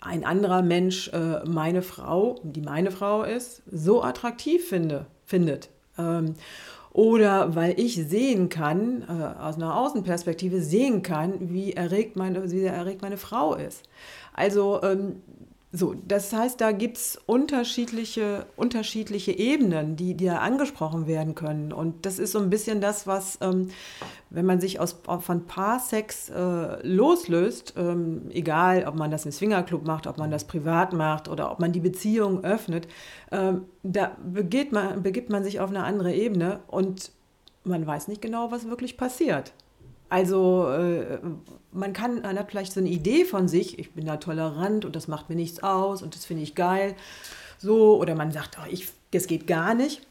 ein 0.00 0.24
anderer 0.24 0.62
Mensch 0.62 1.08
äh, 1.08 1.44
meine 1.44 1.82
Frau, 1.82 2.40
die 2.42 2.62
meine 2.62 2.90
Frau 2.90 3.22
ist, 3.22 3.62
so 3.70 4.02
attraktiv 4.02 4.68
finde 4.68 5.06
findet. 5.24 5.68
Ähm, 5.98 6.34
oder 6.92 7.54
weil 7.54 7.78
ich 7.78 7.94
sehen 7.94 8.48
kann, 8.48 9.02
äh, 9.02 9.40
aus 9.40 9.56
einer 9.56 9.76
Außenperspektive 9.76 10.60
sehen 10.60 11.02
kann, 11.02 11.52
wie 11.52 11.72
erregt 11.72 12.16
meine, 12.16 12.50
wie 12.50 12.64
erregt 12.64 13.02
meine 13.02 13.16
Frau 13.16 13.54
ist. 13.54 13.84
Also 14.34 14.82
ähm, 14.82 15.22
so, 15.72 15.94
das 16.04 16.32
heißt, 16.32 16.60
da 16.60 16.72
gibt 16.72 16.96
es 16.96 17.20
unterschiedliche, 17.26 18.46
unterschiedliche 18.56 19.30
Ebenen, 19.30 19.94
die, 19.94 20.14
die 20.14 20.28
angesprochen 20.28 21.06
werden 21.06 21.36
können. 21.36 21.72
Und 21.72 22.04
das 22.06 22.18
ist 22.18 22.32
so 22.32 22.40
ein 22.40 22.50
bisschen 22.50 22.80
das, 22.80 23.06
was, 23.06 23.38
ähm, 23.40 23.68
wenn 24.30 24.46
man 24.46 24.60
sich 24.60 24.80
aus, 24.80 25.00
von 25.20 25.46
Paarsex 25.46 26.28
äh, 26.30 26.84
loslöst, 26.84 27.74
ähm, 27.76 28.22
egal 28.30 28.84
ob 28.88 28.96
man 28.96 29.12
das 29.12 29.26
im 29.26 29.30
Swingerclub 29.30 29.86
macht, 29.86 30.08
ob 30.08 30.18
man 30.18 30.32
das 30.32 30.42
privat 30.44 30.92
macht 30.92 31.28
oder 31.28 31.52
ob 31.52 31.60
man 31.60 31.70
die 31.70 31.80
Beziehung 31.80 32.42
öffnet, 32.42 32.88
ähm, 33.30 33.66
da 33.84 34.16
begeht 34.24 34.72
man, 34.72 35.04
begibt 35.04 35.30
man 35.30 35.44
sich 35.44 35.60
auf 35.60 35.70
eine 35.70 35.84
andere 35.84 36.12
Ebene 36.12 36.60
und 36.66 37.12
man 37.62 37.86
weiß 37.86 38.08
nicht 38.08 38.20
genau, 38.20 38.50
was 38.50 38.68
wirklich 38.68 38.96
passiert. 38.96 39.52
Also 40.10 40.68
äh, 40.68 41.18
man 41.72 41.92
kann, 41.92 42.22
man 42.22 42.38
hat 42.38 42.50
vielleicht 42.50 42.72
so 42.72 42.80
eine 42.80 42.88
Idee 42.88 43.24
von 43.24 43.48
sich, 43.48 43.78
ich 43.78 43.92
bin 43.92 44.06
da 44.06 44.16
tolerant 44.16 44.84
und 44.84 44.96
das 44.96 45.08
macht 45.08 45.30
mir 45.30 45.36
nichts 45.36 45.62
aus 45.62 46.02
und 46.02 46.14
das 46.14 46.26
finde 46.26 46.42
ich 46.42 46.54
geil. 46.54 46.94
So, 47.58 47.96
oder 47.98 48.14
man 48.16 48.32
sagt, 48.32 48.58
oh, 48.60 48.68
ich, 48.70 48.88
das 49.12 49.28
geht 49.28 49.46
gar 49.46 49.74
nicht. 49.74 50.02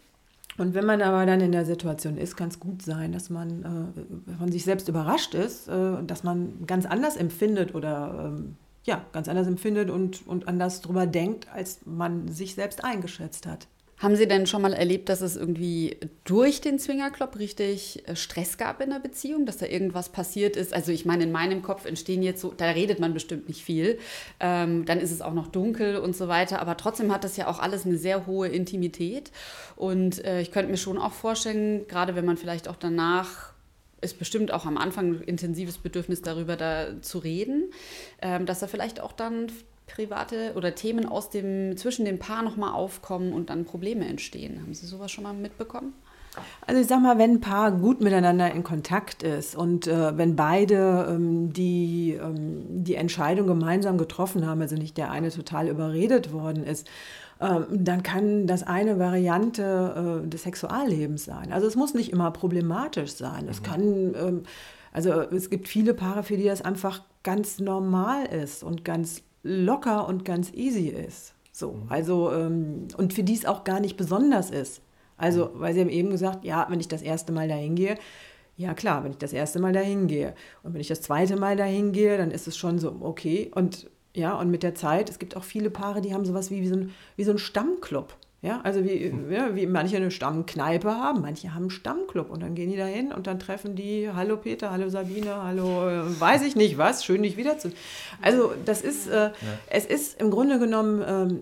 Und 0.58 0.74
wenn 0.74 0.86
man 0.86 1.02
aber 1.02 1.26
dann 1.26 1.42
in 1.42 1.52
der 1.52 1.66
Situation 1.66 2.18
ist, 2.18 2.36
kann 2.36 2.50
es 2.50 2.60
gut 2.60 2.82
sein, 2.82 3.12
dass 3.12 3.30
man 3.30 3.94
äh, 4.28 4.36
von 4.38 4.52
sich 4.52 4.64
selbst 4.64 4.88
überrascht 4.90 5.34
ist, 5.34 5.68
äh, 5.68 6.04
dass 6.04 6.24
man 6.24 6.66
ganz 6.66 6.86
anders 6.86 7.16
empfindet 7.16 7.76
oder 7.76 8.34
ähm, 8.38 8.56
ja, 8.86 9.06
ganz 9.12 9.28
anders 9.28 9.48
empfindet 9.48 9.90
und, 9.90 10.26
und 10.28 10.48
anders 10.48 10.82
drüber 10.82 11.08
denkt, 11.08 11.48
als 11.54 11.80
man 11.86 12.28
sich 12.30 12.56
selbst 12.56 12.84
eingeschätzt 12.84 13.46
hat. 13.46 13.68
Haben 14.00 14.16
Sie 14.16 14.30
denn 14.30 14.48
schon 14.48 14.62
mal 14.62 14.72
erlebt, 14.72 15.10
dass 15.10 15.20
es 15.20 15.36
irgendwie 15.36 15.98
durch 16.24 16.62
den 16.62 16.80
Swingerclub 16.80 17.38
richtig 17.38 18.08
äh, 18.08 18.16
Stress 18.16 18.58
gab 18.58 18.80
in 18.80 18.92
der 18.92 19.00
Beziehung, 19.00 19.46
dass 19.46 19.58
da 19.58 19.66
irgendwas 19.66 20.08
passiert 20.08 20.56
ist? 20.56 20.74
Also 20.74 20.94
ich 20.94 21.06
meine, 21.06 21.26
in 21.26 21.34
meinem 21.34 21.62
Kopf 21.62 21.86
entstehen 21.86 22.24
jetzt 22.24 22.40
so, 22.40 22.54
da 22.56 22.70
redet 22.70 23.02
man 23.02 23.14
bestimmt 23.14 23.50
nicht 23.50 23.62
viel. 23.62 24.00
Ähm, 24.40 24.86
dann 24.86 25.02
ist 25.02 25.12
es 25.12 25.22
auch 25.22 25.34
noch 25.34 25.48
dunkel 25.48 25.98
und 25.98 26.16
so 26.16 26.30
weiter. 26.30 26.62
Aber 26.62 26.78
trotzdem 26.78 27.12
hat 27.12 27.26
das 27.26 27.36
ja 27.36 27.48
auch 27.48 27.60
alles 27.60 27.86
eine 27.86 27.98
sehr 27.98 28.26
hohe 28.26 28.48
Intimität. 28.48 29.32
Und 29.76 30.24
äh, 30.24 30.40
ich 30.40 30.52
könnte 30.52 30.72
mir 30.72 30.78
schon 30.78 30.98
auch 30.98 31.14
vorstellen, 31.14 31.86
gerade 31.90 32.16
wenn 32.16 32.26
man 32.26 32.38
vielleicht 32.38 32.70
auch 32.70 32.78
danach 32.78 33.52
ist 34.02 34.18
bestimmt 34.18 34.54
auch 34.54 34.66
am 34.66 34.78
Anfang 34.78 35.16
ein 35.16 35.22
intensives 35.24 35.78
Bedürfnis 35.78 36.22
darüber 36.22 36.56
da 36.56 37.02
zu 37.02 37.18
reden, 37.18 37.74
ähm, 38.22 38.46
dass 38.46 38.60
da 38.60 38.68
vielleicht 38.68 39.02
auch 39.02 39.12
dann 39.12 39.52
private 39.89 40.54
oder 40.56 40.75
Themen 40.75 41.06
aus 41.06 41.30
dem, 41.30 41.75
zwischen 41.78 42.06
dem 42.06 42.19
Paar 42.19 42.43
nochmal 42.43 42.73
aufkommen 42.73 43.34
und 43.34 43.49
dann 43.49 43.65
Probleme 43.65 44.06
entstehen. 44.06 44.62
Haben 44.62 44.73
Sie 44.73 44.86
sowas 44.86 45.12
schon 45.12 45.23
mal 45.23 45.34
mitbekommen? 45.34 45.93
Also 46.65 46.80
ich 46.80 46.88
sag 46.88 47.02
mal, 47.02 47.17
wenn 47.17 47.32
ein 47.32 47.41
Paar 47.41 47.71
gut 47.71 48.02
miteinander 48.02 48.52
in 48.52 48.63
Kontakt 48.63 49.23
ist 49.23 49.56
und 49.56 49.88
äh, 49.88 50.17
wenn 50.17 50.36
beide 50.36 51.08
ähm, 51.10 51.52
die, 51.52 52.17
ähm, 52.21 52.84
die 52.84 52.95
Entscheidung 52.95 53.47
gemeinsam 53.47 53.97
getroffen 53.97 54.45
haben, 54.45 54.62
also 54.62 54.75
nicht 54.75 54.97
der 54.97 55.12
eine 55.12 55.32
total 55.32 55.67
überredet 55.67 56.32
worden 56.32 56.63
ist, 56.63 56.88
ähm, 57.41 57.65
dann 57.71 58.04
kann 58.04 58.47
das 58.47 58.63
eine 58.63 58.99
Variante 58.99 60.21
äh, 60.23 60.28
des 60.28 60.43
Sexuallebens 60.43 61.25
sein. 61.25 61.52
Also 61.52 61.67
es 61.67 61.75
muss 61.75 61.93
nicht 61.93 62.12
immer 62.12 62.32
problematisch 62.32 63.13
sein. 63.13 63.47
Es 63.49 63.62
mhm. 63.62 63.65
kann, 63.65 63.84
ähm, 64.15 64.43
also 64.91 65.21
es 65.21 65.49
gibt 65.49 65.67
viele 65.67 65.93
Paare, 65.93 66.23
für 66.23 66.38
die 66.38 66.45
das 66.45 66.62
einfach 66.62 67.02
ganz 67.23 67.60
normal 67.60 68.25
ist 68.28 68.63
und 68.63 68.86
ganz 68.86 69.23
locker 69.43 70.08
und 70.08 70.25
ganz 70.25 70.52
easy 70.54 70.88
ist. 70.88 71.34
So, 71.52 71.73
mhm. 71.73 71.86
also, 71.89 72.32
ähm, 72.32 72.88
und 72.97 73.13
für 73.13 73.23
die 73.23 73.36
es 73.36 73.45
auch 73.45 73.63
gar 73.63 73.80
nicht 73.80 73.97
besonders 73.97 74.49
ist. 74.52 74.82
Also, 75.17 75.45
mhm. 75.45 75.60
weil 75.60 75.73
sie 75.73 75.82
haben 75.82 75.89
eben 75.89 76.10
gesagt, 76.10 76.45
ja, 76.45 76.65
wenn 76.69 76.80
ich 76.80 76.88
das 76.88 77.02
erste 77.02 77.32
Mal 77.32 77.47
dahin 77.47 77.75
gehe, 77.75 77.97
Ja, 78.58 78.73
klar, 78.73 79.04
wenn 79.06 79.12
ich 79.12 79.17
das 79.17 79.32
erste 79.32 79.60
Mal 79.60 79.71
dahin 79.71 80.08
gehe. 80.08 80.34
Und 80.63 80.73
wenn 80.73 80.82
ich 80.82 80.89
das 80.89 81.02
zweite 81.02 81.38
Mal 81.38 81.56
dahin 81.56 81.93
gehe, 81.93 82.17
dann 82.17 82.30
ist 82.30 82.45
es 82.45 82.58
schon 82.58 82.78
so, 82.78 82.97
okay. 82.99 83.49
Und 83.56 83.89
ja, 84.13 84.38
und 84.38 84.52
mit 84.52 84.63
der 84.63 84.75
Zeit, 84.75 85.10
es 85.10 85.17
gibt 85.17 85.38
auch 85.38 85.45
viele 85.45 85.69
Paare, 85.69 86.02
die 86.02 86.13
haben 86.13 86.25
sowas 86.25 86.52
wie, 86.52 86.60
wie, 86.62 86.67
so, 86.67 86.75
ein, 86.75 86.91
wie 87.15 87.23
so 87.23 87.32
ein 87.32 87.38
Stammclub. 87.38 88.13
Ja, 88.41 88.62
also 88.62 88.86
wie, 88.86 89.13
ja, 89.30 89.54
wie 89.54 89.65
manche 89.65 89.97
eine 89.97 90.12
Stammkneipe 90.12 90.89
haben, 90.89 91.21
manche 91.21 91.54
haben 91.54 91.63
einen 91.63 91.69
Stammclub 91.71 92.30
und 92.30 92.41
dann 92.41 92.56
gehen 92.56 92.71
die 92.71 92.78
da 92.78 92.86
hin 92.86 93.12
und 93.12 93.28
dann 93.28 93.38
treffen 93.38 93.75
die, 93.75 94.10
hallo 94.13 94.38
Peter, 94.38 94.71
hallo 94.71 94.88
Sabine, 94.88 95.43
hallo, 95.43 95.89
äh, 95.89 96.19
weiß 96.19 96.43
ich 96.43 96.56
nicht 96.56 96.78
was, 96.78 97.04
schön 97.04 97.23
dich 97.23 97.36
wiederzu. 97.36 97.69
Also 98.21 98.54
das 98.63 98.82
ist, 98.82 99.08
äh, 99.08 99.25
ja. 99.25 99.34
es 99.69 99.86
ist 99.86 100.21
im 100.21 100.32
Grunde 100.32 100.58
genommen 100.58 101.04
ähm, 101.06 101.41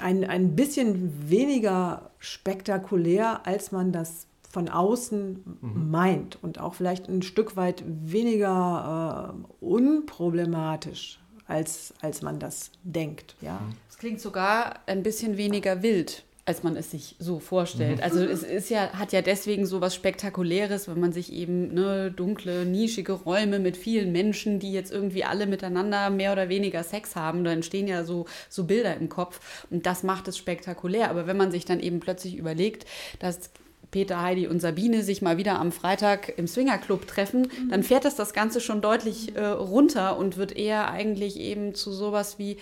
ein, 0.00 0.24
ein 0.24 0.54
bisschen 0.54 1.30
weniger 1.30 2.10
spektakulär, 2.18 3.46
als 3.46 3.72
man 3.72 3.90
das 3.90 4.26
von 4.50 4.68
außen 4.68 5.58
mhm. 5.62 5.90
meint 5.90 6.38
und 6.42 6.60
auch 6.60 6.74
vielleicht 6.74 7.08
ein 7.08 7.22
Stück 7.22 7.56
weit 7.56 7.84
weniger 7.86 9.34
äh, 9.34 9.64
unproblematisch, 9.64 11.20
als, 11.48 11.92
als 12.00 12.22
man 12.22 12.38
das 12.38 12.70
denkt. 12.84 13.34
Ja. 13.40 13.60
Es 13.88 13.98
klingt 13.98 14.20
sogar 14.20 14.80
ein 14.86 15.02
bisschen 15.02 15.36
weniger 15.36 15.82
wild 15.82 16.22
als 16.48 16.62
man 16.62 16.76
es 16.76 16.90
sich 16.90 17.14
so 17.18 17.40
vorstellt. 17.40 17.98
Mhm. 17.98 18.02
Also 18.02 18.24
es 18.24 18.42
ist 18.42 18.70
ja, 18.70 18.94
hat 18.94 19.12
ja 19.12 19.20
deswegen 19.20 19.66
so 19.66 19.82
was 19.82 19.94
Spektakuläres, 19.94 20.88
wenn 20.88 20.98
man 20.98 21.12
sich 21.12 21.30
eben 21.30 21.74
ne, 21.74 22.10
dunkle, 22.10 22.64
nischige 22.64 23.12
Räume 23.12 23.58
mit 23.58 23.76
vielen 23.76 24.12
Menschen, 24.12 24.58
die 24.58 24.72
jetzt 24.72 24.90
irgendwie 24.90 25.24
alle 25.24 25.46
miteinander 25.46 26.08
mehr 26.08 26.32
oder 26.32 26.48
weniger 26.48 26.82
Sex 26.84 27.16
haben, 27.16 27.44
da 27.44 27.52
entstehen 27.52 27.86
ja 27.86 28.02
so, 28.02 28.24
so 28.48 28.64
Bilder 28.64 28.96
im 28.96 29.10
Kopf 29.10 29.66
und 29.68 29.84
das 29.84 30.04
macht 30.04 30.26
es 30.26 30.38
spektakulär. 30.38 31.10
Aber 31.10 31.26
wenn 31.26 31.36
man 31.36 31.50
sich 31.50 31.66
dann 31.66 31.80
eben 31.80 32.00
plötzlich 32.00 32.38
überlegt, 32.38 32.86
dass 33.18 33.50
Peter, 33.90 34.20
Heidi 34.20 34.46
und 34.46 34.60
Sabine 34.60 35.02
sich 35.02 35.22
mal 35.22 35.38
wieder 35.38 35.58
am 35.58 35.72
Freitag 35.72 36.34
im 36.36 36.46
Swingerclub 36.46 37.06
treffen, 37.06 37.42
mhm. 37.42 37.70
dann 37.70 37.82
fährt 37.82 38.04
das 38.04 38.16
das 38.16 38.32
Ganze 38.32 38.60
schon 38.60 38.80
deutlich 38.80 39.34
äh, 39.34 39.44
runter 39.44 40.18
und 40.18 40.36
wird 40.36 40.54
eher 40.56 40.90
eigentlich 40.90 41.38
eben 41.38 41.74
zu 41.74 41.92
sowas 41.92 42.38
wie 42.38 42.58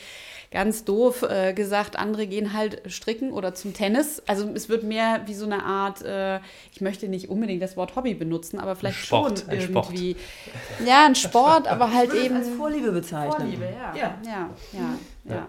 ganz 0.52 0.84
doof 0.84 1.22
äh, 1.22 1.52
gesagt, 1.52 1.98
andere 1.98 2.26
gehen 2.26 2.52
halt 2.52 2.82
stricken 2.86 3.32
oder 3.32 3.54
zum 3.54 3.74
Tennis. 3.74 4.22
Also 4.26 4.48
es 4.54 4.68
wird 4.68 4.84
mehr 4.84 5.22
wie 5.26 5.34
so 5.34 5.46
eine 5.46 5.64
Art, 5.64 6.02
äh, 6.02 6.38
ich 6.72 6.80
möchte 6.80 7.08
nicht 7.08 7.28
unbedingt 7.28 7.60
das 7.60 7.76
Wort 7.76 7.96
Hobby 7.96 8.14
benutzen, 8.14 8.60
aber 8.60 8.76
vielleicht 8.76 8.98
Sport, 8.98 9.40
schon 9.40 9.50
irgendwie. 9.50 10.12
Sport. 10.12 10.86
Ja, 10.86 11.06
ein 11.06 11.16
Sport, 11.16 11.66
aber 11.68 11.92
halt 11.92 12.14
eben. 12.14 12.36
als 12.36 12.48
Vorliebe 12.50 12.92
bezeichnen. 12.92 13.32
Vorliebe, 13.32 13.64
ja. 13.64 13.94
Ja, 13.96 14.18
ja, 14.24 14.50
ja. 14.72 14.80
ja. 15.24 15.34
ja. 15.34 15.48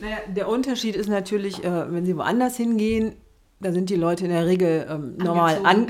Naja, 0.00 0.16
der 0.34 0.48
Unterschied 0.48 0.96
ist 0.96 1.08
natürlich, 1.08 1.62
äh, 1.62 1.92
wenn 1.92 2.04
Sie 2.04 2.16
woanders 2.16 2.56
hingehen, 2.56 3.14
da 3.60 3.72
sind 3.72 3.90
die 3.90 3.96
Leute 3.96 4.24
in 4.24 4.30
der 4.30 4.46
Regel 4.46 4.86
ähm, 4.90 5.16
normal, 5.18 5.60
an, 5.62 5.88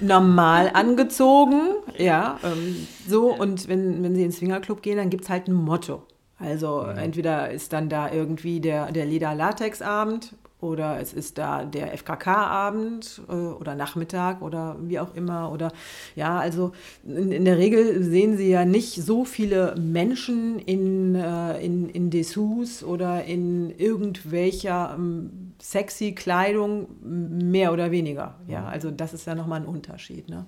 normal 0.00 0.70
angezogen. 0.74 1.60
Ja, 1.98 2.38
ähm, 2.42 2.86
so. 3.06 3.34
Und 3.34 3.68
wenn, 3.68 4.02
wenn 4.02 4.14
sie 4.14 4.24
ins 4.24 4.38
Swingerclub 4.38 4.82
gehen, 4.82 4.96
dann 4.96 5.10
gibt 5.10 5.24
es 5.24 5.30
halt 5.30 5.48
ein 5.48 5.54
Motto. 5.54 6.02
Also 6.38 6.82
ja. 6.82 6.92
entweder 6.92 7.50
ist 7.50 7.72
dann 7.72 7.90
da 7.90 8.10
irgendwie 8.10 8.60
der, 8.60 8.90
der 8.92 9.04
Leder-Latex-Abend 9.04 10.34
oder 10.60 11.00
es 11.00 11.12
ist 11.12 11.38
da 11.38 11.64
der 11.64 11.96
FKK-Abend 11.96 13.22
äh, 13.28 13.32
oder 13.32 13.74
Nachmittag 13.74 14.42
oder 14.42 14.76
wie 14.80 14.98
auch 14.98 15.14
immer. 15.14 15.52
Oder 15.52 15.72
ja, 16.16 16.38
also 16.38 16.72
in, 17.04 17.32
in, 17.32 17.44
der 17.44 17.58
Regel 17.58 18.02
sehen 18.02 18.36
Sie 18.36 18.50
ja 18.50 18.64
nicht 18.64 18.94
so 18.94 19.24
viele 19.24 19.74
Menschen 19.78 20.58
in, 20.58 21.14
äh, 21.14 21.64
in, 21.64 21.88
in 21.88 22.10
Dessous 22.10 22.84
oder 22.84 23.24
in 23.24 23.70
irgendwelcher 23.78 24.94
ähm, 24.98 25.39
sexy 25.60 26.12
Kleidung, 26.12 26.88
mehr 27.02 27.72
oder 27.72 27.90
weniger. 27.90 28.40
Ja, 28.46 28.66
also 28.66 28.90
das 28.90 29.12
ist 29.12 29.26
ja 29.26 29.34
nochmal 29.34 29.60
ein 29.60 29.66
Unterschied. 29.66 30.28
Ne? 30.28 30.46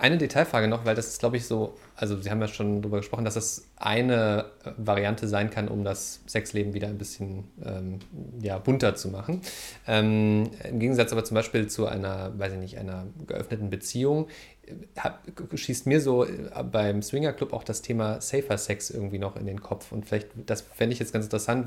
Eine 0.00 0.16
Detailfrage 0.16 0.68
noch, 0.68 0.84
weil 0.84 0.94
das 0.94 1.08
ist, 1.08 1.18
glaube 1.18 1.38
ich, 1.38 1.46
so, 1.46 1.74
also 1.96 2.20
Sie 2.20 2.30
haben 2.30 2.40
ja 2.40 2.46
schon 2.46 2.82
darüber 2.82 2.98
gesprochen, 2.98 3.24
dass 3.24 3.34
das 3.34 3.66
eine 3.76 4.44
äh, 4.64 4.70
Variante 4.76 5.26
sein 5.26 5.50
kann, 5.50 5.66
um 5.66 5.82
das 5.82 6.20
Sexleben 6.28 6.72
wieder 6.72 6.86
ein 6.86 6.98
bisschen 6.98 7.44
ähm, 7.64 7.98
ja, 8.40 8.58
bunter 8.58 8.94
zu 8.94 9.08
machen. 9.08 9.40
Ähm, 9.88 10.50
Im 10.68 10.78
Gegensatz 10.78 11.10
aber 11.10 11.24
zum 11.24 11.34
Beispiel 11.34 11.66
zu 11.66 11.86
einer, 11.86 12.38
weiß 12.38 12.52
ich 12.52 12.58
nicht, 12.60 12.78
einer 12.78 13.06
geöffneten 13.26 13.70
Beziehung, 13.70 14.28
äh, 14.66 14.74
hab, 15.00 15.20
schießt 15.52 15.88
mir 15.88 16.00
so 16.00 16.24
äh, 16.24 16.62
beim 16.62 17.02
Swingerclub 17.02 17.52
auch 17.52 17.64
das 17.64 17.82
Thema 17.82 18.20
Safer 18.20 18.56
Sex 18.56 18.90
irgendwie 18.90 19.18
noch 19.18 19.34
in 19.34 19.46
den 19.46 19.60
Kopf. 19.60 19.90
Und 19.90 20.06
vielleicht, 20.06 20.28
das 20.46 20.60
fände 20.60 20.92
ich 20.92 21.00
jetzt 21.00 21.12
ganz 21.12 21.24
interessant, 21.24 21.66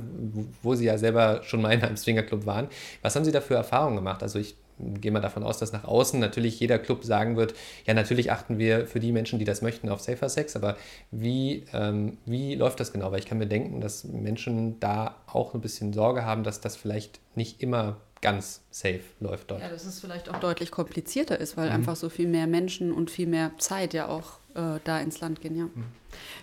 wo, 0.61 0.75
Sie 0.75 0.85
ja 0.85 0.97
selber 0.97 1.41
schon 1.43 1.61
mal 1.61 1.73
in 1.73 1.81
einem 1.81 1.97
Swingerclub 1.97 2.45
waren. 2.45 2.69
Was 3.01 3.13
haben 3.13 3.25
Sie 3.25 3.31
da 3.33 3.41
für 3.41 3.55
Erfahrungen 3.55 3.97
gemacht? 3.97 4.23
Also 4.23 4.39
ich 4.39 4.55
gehe 4.79 5.11
mal 5.11 5.19
davon 5.19 5.43
aus, 5.43 5.59
dass 5.59 5.71
nach 5.71 5.83
außen 5.83 6.19
natürlich 6.19 6.59
jeder 6.59 6.79
Club 6.79 7.03
sagen 7.03 7.37
wird, 7.37 7.53
ja, 7.85 7.93
natürlich 7.93 8.31
achten 8.31 8.57
wir 8.57 8.87
für 8.87 8.99
die 8.99 9.11
Menschen, 9.11 9.39
die 9.39 9.45
das 9.45 9.61
möchten, 9.61 9.89
auf 9.89 10.01
Safer 10.01 10.29
Sex, 10.29 10.55
aber 10.55 10.77
wie, 11.11 11.65
ähm, 11.73 12.17
wie 12.25 12.55
läuft 12.55 12.79
das 12.79 12.91
genau? 12.93 13.11
Weil 13.11 13.19
ich 13.19 13.25
kann 13.25 13.37
mir 13.37 13.47
denken, 13.47 13.81
dass 13.81 14.03
Menschen 14.03 14.79
da 14.79 15.15
auch 15.27 15.53
ein 15.53 15.61
bisschen 15.61 15.93
Sorge 15.93 16.25
haben, 16.25 16.43
dass 16.43 16.61
das 16.61 16.75
vielleicht 16.75 17.19
nicht 17.35 17.61
immer 17.61 17.97
ganz 18.21 18.61
safe 18.69 19.01
läuft 19.19 19.51
dort. 19.51 19.61
Ja, 19.61 19.69
dass 19.69 19.85
es 19.85 19.99
vielleicht 19.99 20.29
auch 20.29 20.39
deutlich 20.39 20.71
komplizierter 20.71 21.39
ist, 21.39 21.57
weil 21.57 21.69
mhm. 21.69 21.75
einfach 21.75 21.95
so 21.95 22.09
viel 22.09 22.27
mehr 22.27 22.47
Menschen 22.47 22.91
und 22.91 23.09
viel 23.09 23.27
mehr 23.27 23.51
Zeit 23.57 23.93
ja 23.93 24.07
auch 24.07 24.40
äh, 24.55 24.79
da 24.83 24.99
ins 24.99 25.19
Land 25.19 25.41
gehen, 25.41 25.55
ja. 25.55 25.65
Mhm. 25.65 25.83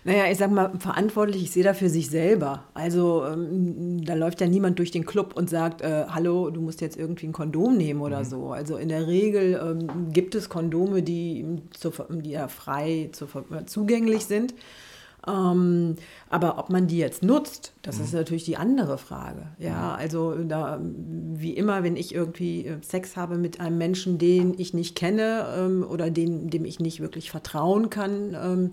Naja, 0.04 0.30
ich 0.30 0.38
sag 0.38 0.50
mal, 0.50 0.72
verantwortlich, 0.78 1.42
ich 1.42 1.50
sehe 1.50 1.64
da 1.64 1.74
für 1.74 1.90
sich 1.90 2.08
selber. 2.08 2.64
Also 2.72 3.24
ähm, 3.26 4.04
da 4.04 4.14
läuft 4.14 4.40
ja 4.40 4.46
niemand 4.46 4.78
durch 4.78 4.90
den 4.90 5.04
Club 5.04 5.36
und 5.36 5.50
sagt, 5.50 5.82
äh, 5.82 6.06
hallo, 6.08 6.50
du 6.50 6.60
musst 6.60 6.80
jetzt 6.80 6.96
irgendwie 6.96 7.26
ein 7.26 7.32
Kondom 7.32 7.76
nehmen 7.76 8.00
oder 8.00 8.20
mhm. 8.20 8.24
so. 8.24 8.52
Also 8.52 8.76
in 8.76 8.88
der 8.88 9.06
Regel 9.06 9.60
ähm, 9.62 10.12
gibt 10.12 10.34
es 10.34 10.48
Kondome, 10.48 11.02
die, 11.02 11.60
zu, 11.70 11.92
die 12.10 12.30
ja 12.30 12.48
frei 12.48 13.10
zu, 13.12 13.26
zugänglich 13.66 14.24
sind. 14.24 14.54
Ähm, 15.26 15.96
aber 16.30 16.58
ob 16.58 16.70
man 16.70 16.86
die 16.86 16.98
jetzt 16.98 17.22
nutzt, 17.22 17.72
das 17.82 17.98
mhm. 17.98 18.04
ist 18.04 18.12
natürlich 18.12 18.44
die 18.44 18.56
andere 18.56 18.98
Frage. 18.98 19.48
Ja, 19.58 19.94
also 19.94 20.34
da, 20.44 20.80
wie 20.80 21.52
immer, 21.52 21.82
wenn 21.82 21.96
ich 21.96 22.14
irgendwie 22.14 22.66
äh, 22.66 22.76
Sex 22.82 23.16
habe 23.16 23.36
mit 23.36 23.60
einem 23.60 23.78
Menschen, 23.78 24.18
den 24.18 24.54
ich 24.58 24.74
nicht 24.74 24.94
kenne 24.94 25.46
ähm, 25.56 25.86
oder 25.88 26.10
den, 26.10 26.50
dem 26.50 26.64
ich 26.64 26.78
nicht 26.78 27.00
wirklich 27.00 27.30
vertrauen 27.30 27.90
kann, 27.90 28.36
ähm, 28.40 28.70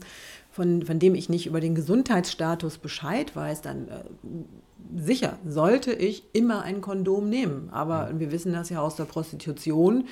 von, 0.51 0.83
von 0.83 0.99
dem 0.99 1.15
ich 1.15 1.29
nicht 1.29 1.47
über 1.47 1.59
den 1.59 1.75
Gesundheitsstatus 1.75 2.77
Bescheid 2.77 3.35
weiß, 3.35 3.61
dann 3.61 3.87
äh, 3.87 4.03
sicher 4.95 5.37
sollte 5.45 5.91
ich 5.91 6.23
immer 6.33 6.61
ein 6.61 6.81
Kondom 6.81 7.29
nehmen. 7.29 7.69
Aber 7.71 8.11
wir 8.17 8.31
wissen 8.31 8.53
das 8.53 8.69
ja 8.69 8.81
aus 8.81 8.95
der 8.95 9.05
Prostitution 9.05 10.05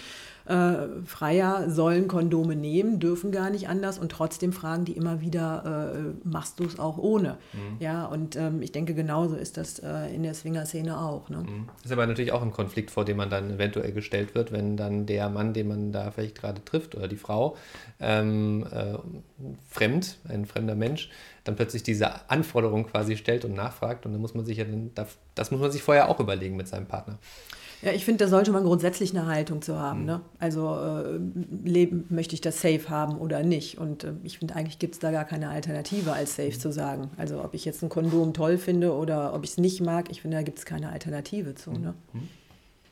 äh, 0.46 1.06
Freier 1.06 1.70
sollen 1.70 2.08
Kondome 2.08 2.56
nehmen, 2.56 3.00
dürfen 3.00 3.32
gar 3.32 3.50
nicht 3.50 3.70
anders 3.70 3.98
und 3.98 4.12
trotzdem 4.12 4.54
fragen 4.54 4.86
die 4.86 4.94
immer 4.94 5.22
wieder, 5.22 5.94
äh, 5.96 6.28
machst 6.28 6.60
du 6.60 6.66
es 6.66 6.80
auch 6.80 6.98
ohne? 6.98 7.38
Mhm. 7.54 7.78
Ja, 7.80 8.06
und 8.06 8.36
ähm, 8.36 8.62
ich 8.62 8.72
denke, 8.72 8.94
genauso 8.94 9.36
ist 9.36 9.58
das 9.58 9.80
äh, 9.80 10.14
in 10.14 10.24
der 10.24 10.34
Swinger-Szene 10.34 11.00
auch. 11.00 11.30
Ne? 11.30 11.38
Mhm. 11.38 11.70
Das 11.78 11.86
ist 11.86 11.92
aber 11.92 12.06
natürlich 12.08 12.32
auch 12.32 12.42
ein 12.42 12.52
Konflikt, 12.52 12.92
vor 12.92 13.06
dem 13.06 13.18
man 13.18 13.30
dann 13.30 13.52
eventuell 13.52 13.92
gestellt 13.94 14.36
wird, 14.36 14.52
wenn 14.52 14.76
dann 14.76 15.06
der 15.06 15.30
Mann, 15.30 15.54
den 15.54 15.68
man 15.68 15.92
da 15.92 16.12
vielleicht 16.12 16.36
gerade 16.36 16.64
trifft 16.64 16.96
oder 16.96 17.08
die 17.08 17.18
Frau, 17.18 17.56
ähm, 18.00 18.66
äh, 18.72 18.98
fremd, 19.70 20.18
ein 20.28 20.46
fremder 20.46 20.76
Mensch, 20.76 21.10
dann 21.44 21.56
plötzlich 21.56 21.84
diese 21.84 22.30
Anforderung 22.30 22.88
quasi 22.88 23.18
stellt 23.18 23.46
und 23.46 23.54
nachfragt 23.54 24.06
und 24.06 24.14
dann 24.14 24.22
muss 24.22 24.34
man 24.34 24.46
sich 24.46 24.58
ja 24.58 24.66
dann, 24.66 24.92
das 25.36 25.52
muss 25.52 25.60
man 25.60 25.72
sich 25.72 25.84
vorher 25.84 26.10
auch 26.10 26.20
überlegen 26.20 26.56
mit 26.56 26.68
seinem 26.68 26.86
Partner. 26.86 27.18
Ja, 27.84 27.92
ich 27.92 28.06
finde, 28.06 28.24
da 28.24 28.30
sollte 28.30 28.52
man 28.52 28.64
grundsätzlich 28.64 29.12
eine 29.12 29.26
Haltung 29.26 29.62
zu 29.62 29.78
haben. 29.78 30.02
Mhm. 30.02 30.06
Ne? 30.06 30.22
Also 30.40 30.74
äh, 30.74 31.20
leben, 31.68 32.06
möchte 32.10 32.34
ich 32.34 32.40
das 32.40 32.62
safe 32.62 32.88
haben 32.88 33.18
oder 33.18 33.44
nicht? 33.44 33.78
Und 33.78 34.06
äh, 34.06 34.14
ich 34.24 34.40
finde, 34.40 34.56
eigentlich 34.56 34.80
gibt 34.80 34.94
es 34.94 35.00
da 35.00 35.12
gar 35.12 35.26
keine 35.26 35.50
Alternative, 35.50 36.14
als 36.14 36.38
safe 36.38 36.50
mhm. 36.50 36.60
zu 36.60 36.72
sagen. 36.72 37.12
Also 37.18 37.44
ob 37.44 37.54
ich 37.54 37.66
jetzt 37.66 37.84
ein 37.84 37.90
Kondom 37.90 38.34
toll 38.34 38.58
finde 38.58 38.94
oder 38.94 39.34
ob 39.34 39.44
ich 39.44 39.52
es 39.52 39.58
nicht 39.58 39.82
mag, 39.82 40.10
ich 40.10 40.22
finde, 40.22 40.38
da 40.38 40.44
gibt 40.44 40.60
es 40.60 40.66
keine 40.66 40.90
Alternative 40.90 41.56
zu. 41.56 41.72
Ne? 41.72 41.94
Mhm. 42.14 42.30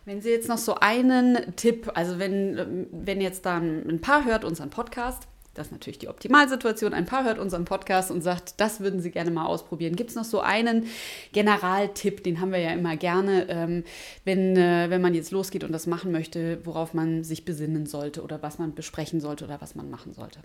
Wenn 0.04 0.22
Sie 0.22 0.30
jetzt 0.30 0.50
noch 0.50 0.58
so 0.58 0.76
einen 0.76 1.56
Tipp, 1.56 1.92
also 1.94 2.20
wenn, 2.20 2.88
wenn 2.92 3.22
jetzt 3.22 3.46
dann 3.46 3.88
ein 3.88 4.02
Paar 4.02 4.26
hört 4.26 4.44
unseren 4.44 4.72
Podcast, 4.72 5.28
das 5.54 5.68
ist 5.68 5.72
natürlich 5.74 6.00
die 6.00 6.08
Optimalsituation. 6.08 6.94
Ein 6.94 7.06
Paar 7.06 7.26
hört 7.26 7.38
unseren 7.38 7.66
Podcast 7.66 8.10
und 8.10 8.22
sagt, 8.22 8.62
das 8.62 8.80
würden 8.80 9.02
Sie 9.02 9.12
gerne 9.12 9.32
mal 9.32 9.46
ausprobieren. 9.46 9.98
Gibt 9.98 10.12
es 10.12 10.16
noch 10.16 10.24
so 10.24 10.40
einen 10.40 10.86
Generaltipp, 11.34 12.24
den 12.24 12.40
haben 12.40 12.52
wir 12.52 12.60
ja 12.60 12.72
immer 12.72 12.96
gerne, 12.96 13.50
ähm, 13.50 13.84
wenn, 14.24 14.56
äh, 14.56 14.90
wenn 14.90 15.02
man 15.02 15.14
jetzt 15.14 15.32
losgeht 15.32 15.66
und 15.66 15.74
das 15.74 15.88
machen 15.88 16.12
möchte, 16.12 16.66
worauf 16.66 16.94
man 16.94 17.26
sich 17.26 17.44
besinnen 17.44 17.86
sollte 17.86 18.22
oder 18.22 18.42
was 18.42 18.60
man 18.60 18.74
besprechen 18.74 19.20
sollte 19.20 19.44
oder 19.44 19.60
was 19.60 19.76
man 19.76 19.90
machen 19.90 20.14
sollte? 20.14 20.40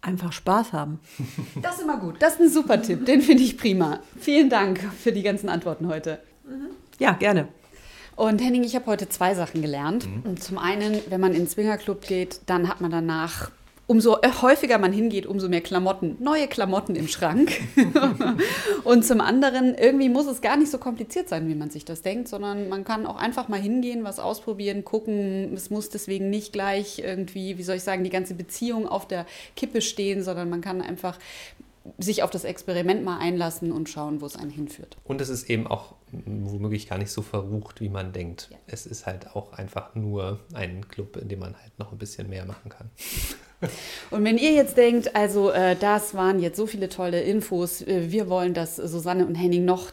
Einfach 0.00 0.32
Spaß 0.32 0.72
haben. 0.72 1.00
Das 1.60 1.76
ist 1.76 1.82
immer 1.82 1.98
gut. 1.98 2.16
Das 2.20 2.34
ist 2.34 2.40
ein 2.40 2.50
super 2.50 2.80
Tipp. 2.80 3.04
Den 3.04 3.20
finde 3.20 3.42
ich 3.42 3.58
prima. 3.58 4.00
Vielen 4.16 4.48
Dank 4.48 4.80
für 4.96 5.10
die 5.10 5.22
ganzen 5.22 5.48
Antworten 5.48 5.88
heute. 5.88 6.20
Ja, 7.00 7.12
gerne. 7.12 7.48
Und 8.14 8.40
Henning, 8.40 8.64
ich 8.64 8.74
habe 8.74 8.86
heute 8.86 9.08
zwei 9.08 9.34
Sachen 9.34 9.62
gelernt. 9.62 10.06
Mhm. 10.06 10.36
Zum 10.38 10.58
einen, 10.58 11.00
wenn 11.08 11.20
man 11.20 11.32
in 11.32 11.42
den 11.42 11.48
Swingerclub 11.48 12.02
geht, 12.02 12.40
dann 12.46 12.68
hat 12.68 12.80
man 12.80 12.90
danach 12.90 13.50
umso 13.88 14.18
häufiger 14.42 14.76
man 14.78 14.92
hingeht, 14.92 15.26
umso 15.26 15.48
mehr 15.48 15.62
Klamotten, 15.62 16.18
neue 16.20 16.46
Klamotten 16.46 16.94
im 16.94 17.08
Schrank. 17.08 17.52
und 18.84 19.04
zum 19.04 19.22
anderen, 19.22 19.74
irgendwie 19.74 20.10
muss 20.10 20.26
es 20.26 20.42
gar 20.42 20.58
nicht 20.58 20.70
so 20.70 20.76
kompliziert 20.76 21.30
sein, 21.30 21.48
wie 21.48 21.54
man 21.54 21.70
sich 21.70 21.86
das 21.86 22.02
denkt, 22.02 22.28
sondern 22.28 22.68
man 22.68 22.84
kann 22.84 23.06
auch 23.06 23.16
einfach 23.16 23.48
mal 23.48 23.58
hingehen, 23.58 24.04
was 24.04 24.20
ausprobieren, 24.20 24.84
gucken. 24.84 25.54
Es 25.54 25.70
muss 25.70 25.88
deswegen 25.88 26.28
nicht 26.28 26.52
gleich 26.52 26.98
irgendwie, 26.98 27.56
wie 27.56 27.62
soll 27.62 27.76
ich 27.76 27.82
sagen, 27.82 28.04
die 28.04 28.10
ganze 28.10 28.34
Beziehung 28.34 28.86
auf 28.86 29.08
der 29.08 29.24
Kippe 29.56 29.80
stehen, 29.80 30.22
sondern 30.22 30.50
man 30.50 30.60
kann 30.60 30.82
einfach 30.82 31.18
sich 31.96 32.22
auf 32.22 32.28
das 32.28 32.44
Experiment 32.44 33.02
mal 33.02 33.18
einlassen 33.18 33.72
und 33.72 33.88
schauen, 33.88 34.20
wo 34.20 34.26
es 34.26 34.36
einen 34.36 34.50
hinführt. 34.50 34.98
Und 35.04 35.22
es 35.22 35.30
ist 35.30 35.48
eben 35.48 35.66
auch 35.66 35.94
womöglich 36.12 36.90
gar 36.90 36.98
nicht 36.98 37.10
so 37.10 37.22
verrucht, 37.22 37.80
wie 37.80 37.88
man 37.88 38.12
denkt. 38.12 38.48
Ja. 38.50 38.58
Es 38.66 38.84
ist 38.84 39.06
halt 39.06 39.34
auch 39.34 39.54
einfach 39.54 39.94
nur 39.94 40.40
ein 40.52 40.86
Club, 40.88 41.16
in 41.16 41.28
dem 41.28 41.38
man 41.38 41.56
halt 41.58 41.78
noch 41.78 41.92
ein 41.92 41.98
bisschen 41.98 42.28
mehr 42.28 42.44
machen 42.44 42.68
kann. 42.68 42.90
Und 44.10 44.24
wenn 44.24 44.38
ihr 44.38 44.52
jetzt 44.52 44.76
denkt, 44.76 45.16
also 45.16 45.50
äh, 45.50 45.74
das 45.74 46.14
waren 46.14 46.38
jetzt 46.38 46.56
so 46.56 46.66
viele 46.66 46.88
tolle 46.88 47.22
Infos, 47.22 47.82
äh, 47.82 48.12
wir 48.12 48.28
wollen, 48.28 48.54
dass 48.54 48.76
Susanne 48.76 49.26
und 49.26 49.34
Henning 49.34 49.64
noch 49.64 49.90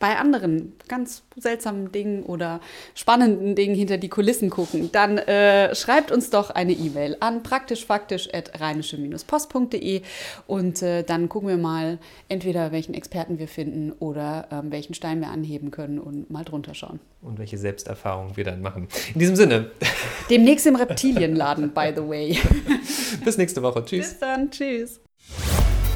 bei 0.00 0.16
anderen 0.16 0.72
ganz 0.88 1.22
seltsamen 1.36 1.92
Dingen 1.92 2.24
oder 2.24 2.58
spannenden 2.94 3.54
Dingen 3.54 3.76
hinter 3.76 3.98
die 3.98 4.08
Kulissen 4.08 4.50
gucken, 4.50 4.90
dann 4.90 5.18
äh, 5.18 5.72
schreibt 5.74 6.10
uns 6.10 6.30
doch 6.30 6.50
eine 6.50 6.72
E-Mail 6.72 7.16
an 7.20 7.44
praktischfaktisch.rheinische-post.de 7.44 10.02
und 10.48 10.82
äh, 10.82 11.04
dann 11.04 11.28
gucken 11.28 11.48
wir 11.48 11.58
mal 11.58 11.98
entweder, 12.28 12.72
welchen 12.72 12.94
Experten 12.94 13.38
wir 13.38 13.46
finden 13.46 13.92
oder 14.00 14.48
ähm, 14.50 14.72
welchen 14.72 14.94
Stein 14.94 15.20
wir 15.20 15.28
anheben 15.28 15.70
können 15.70 16.00
und 16.00 16.28
mal 16.30 16.44
drunter 16.44 16.74
schauen. 16.74 16.98
Und 17.26 17.38
welche 17.40 17.58
Selbsterfahrungen 17.58 18.36
wir 18.36 18.44
dann 18.44 18.62
machen. 18.62 18.86
In 19.12 19.18
diesem 19.18 19.34
Sinne. 19.34 19.72
Demnächst 20.30 20.64
im 20.64 20.76
Reptilienladen, 20.76 21.74
by 21.74 21.92
the 21.94 22.02
way. 22.02 22.38
Bis 23.24 23.36
nächste 23.36 23.62
Woche. 23.62 23.84
Tschüss. 23.84 24.10
Bis 24.10 24.18
dann. 24.20 24.48
Tschüss. 24.48 25.00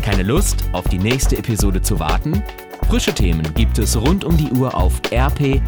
Keine 0.03 0.25
Lust, 0.25 0.65
auf 0.73 0.89
die 0.89 0.99
nächste 0.99 1.39
Episode 1.39 1.83
zu 1.83 2.01
warten? 2.01 2.43
Frische 2.89 3.15
Themen 3.15 3.55
gibt 3.55 3.79
es 3.79 3.97
rund 3.97 4.25
um 4.25 4.37
die 4.37 4.51
Uhr 4.51 4.75
auf 4.75 5.01
rp-online.de. 5.13 5.61